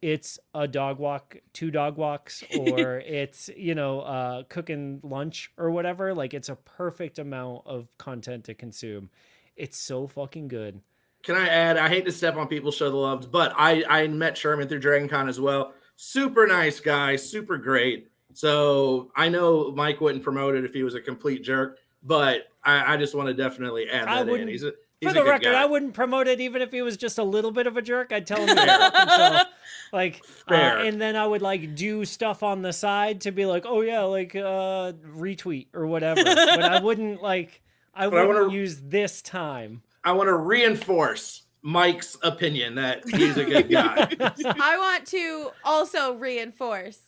it's 0.02 0.38
a 0.54 0.68
dog 0.68 0.98
walk 0.98 1.36
two 1.54 1.70
dog 1.70 1.96
walks 1.96 2.44
or 2.58 2.98
it's 3.00 3.48
you 3.56 3.74
know 3.74 4.00
uh 4.00 4.42
cooking 4.50 5.00
lunch 5.02 5.50
or 5.56 5.70
whatever 5.70 6.14
like 6.14 6.34
it's 6.34 6.50
a 6.50 6.56
perfect 6.56 7.18
amount 7.18 7.62
of 7.66 7.88
content 7.98 8.44
to 8.44 8.54
consume 8.54 9.08
it's 9.56 9.78
so 9.78 10.06
fucking 10.06 10.48
good 10.48 10.82
Can 11.22 11.36
I 11.36 11.48
add? 11.48 11.78
I 11.78 11.88
hate 11.88 12.04
to 12.04 12.12
step 12.12 12.36
on 12.36 12.48
people's 12.48 12.74
show 12.76 12.90
the 12.90 12.96
loves, 12.96 13.26
but 13.26 13.54
I 13.56 13.84
I 13.88 14.06
met 14.08 14.36
Sherman 14.36 14.68
through 14.68 14.80
Dragon 14.80 15.08
Con 15.08 15.28
as 15.28 15.40
well. 15.40 15.72
Super 15.96 16.46
nice 16.46 16.80
guy, 16.80 17.16
super 17.16 17.56
great. 17.56 18.10
So 18.34 19.10
I 19.16 19.28
know 19.28 19.70
Mike 19.72 20.00
wouldn't 20.00 20.22
promote 20.24 20.54
it 20.56 20.64
if 20.64 20.74
he 20.74 20.82
was 20.82 20.94
a 20.94 21.00
complete 21.00 21.42
jerk, 21.42 21.78
but 22.02 22.48
I, 22.62 22.94
I 22.94 22.96
just 22.96 23.14
want 23.14 23.28
to 23.28 23.34
definitely 23.34 23.88
add 23.88 24.08
I 24.08 24.22
that 24.22 24.32
in. 24.34 24.48
He's 24.48 24.64
a 24.64 24.72
He's 25.00 25.12
For 25.12 25.18
a 25.18 25.20
the 25.20 25.24
good 25.24 25.30
record, 25.30 25.52
guy. 25.52 25.62
I 25.62 25.66
wouldn't 25.66 25.92
promote 25.92 26.28
it 26.28 26.40
even 26.40 26.62
if 26.62 26.70
he 26.70 26.80
was 26.80 26.96
just 26.96 27.18
a 27.18 27.22
little 27.24 27.50
bit 27.50 27.66
of 27.66 27.76
a 27.76 27.82
jerk. 27.82 28.10
I'd 28.12 28.26
tell 28.26 28.38
him 28.40 28.48
to 28.48 28.54
go 28.54 28.64
fuck 28.66 28.94
himself. 29.08 29.46
Like, 29.92 30.22
uh, 30.48 30.50
Fair. 30.50 30.78
and 30.78 31.00
then 31.00 31.14
I 31.14 31.24
would 31.26 31.42
like 31.42 31.74
do 31.76 32.04
stuff 32.04 32.42
on 32.42 32.62
the 32.62 32.72
side 32.72 33.20
to 33.22 33.30
be 33.32 33.44
like, 33.46 33.64
oh 33.66 33.80
yeah, 33.82 34.00
like 34.02 34.34
uh 34.34 34.92
retweet 35.16 35.66
or 35.74 35.86
whatever. 35.86 36.22
but 36.24 36.62
I 36.62 36.80
wouldn't 36.80 37.22
like, 37.22 37.60
I 37.94 38.04
But 38.08 38.26
wouldn't 38.26 38.46
wanna- 38.46 38.52
use 38.54 38.80
this 38.80 39.20
time. 39.22 39.82
I 40.02 40.12
want 40.12 40.28
to 40.28 40.34
reinforce 40.36 41.42
Mike's 41.62 42.16
opinion 42.22 42.74
that 42.76 43.08
he's 43.08 43.36
a 43.36 43.44
good 43.44 43.68
guy. 43.70 44.08
I 44.20 44.76
want 44.78 45.06
to 45.08 45.50
also 45.64 46.14
reinforce. 46.14 46.98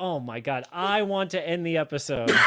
Oh 0.00 0.20
my 0.20 0.38
god, 0.38 0.64
I 0.72 1.02
want 1.02 1.32
to 1.32 1.44
end 1.44 1.66
the 1.66 1.76
episode. 1.78 2.30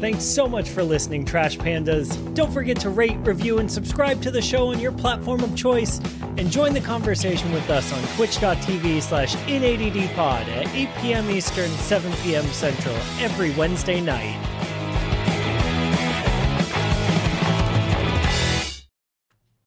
Thanks 0.00 0.24
so 0.24 0.46
much 0.46 0.68
for 0.68 0.84
listening, 0.84 1.24
Trash 1.24 1.58
Pandas. 1.58 2.32
Don't 2.34 2.52
forget 2.52 2.78
to 2.80 2.90
rate, 2.90 3.16
review, 3.26 3.58
and 3.58 3.68
subscribe 3.68 4.22
to 4.22 4.30
the 4.30 4.40
show 4.40 4.68
on 4.68 4.78
your 4.78 4.92
platform 4.92 5.42
of 5.42 5.56
choice. 5.56 5.98
And 6.36 6.48
join 6.48 6.74
the 6.74 6.80
conversation 6.80 7.50
with 7.50 7.68
us 7.70 7.92
on 7.92 8.00
twitch.tv 8.14 9.02
slash 9.02 9.34
inaddpod 9.46 10.16
at 10.16 10.68
8 10.68 10.88
p.m. 11.00 11.28
Eastern, 11.30 11.70
7 11.70 12.12
p.m. 12.22 12.44
Central 12.44 12.94
every 13.18 13.50
Wednesday 13.54 14.00
night. 14.00 14.55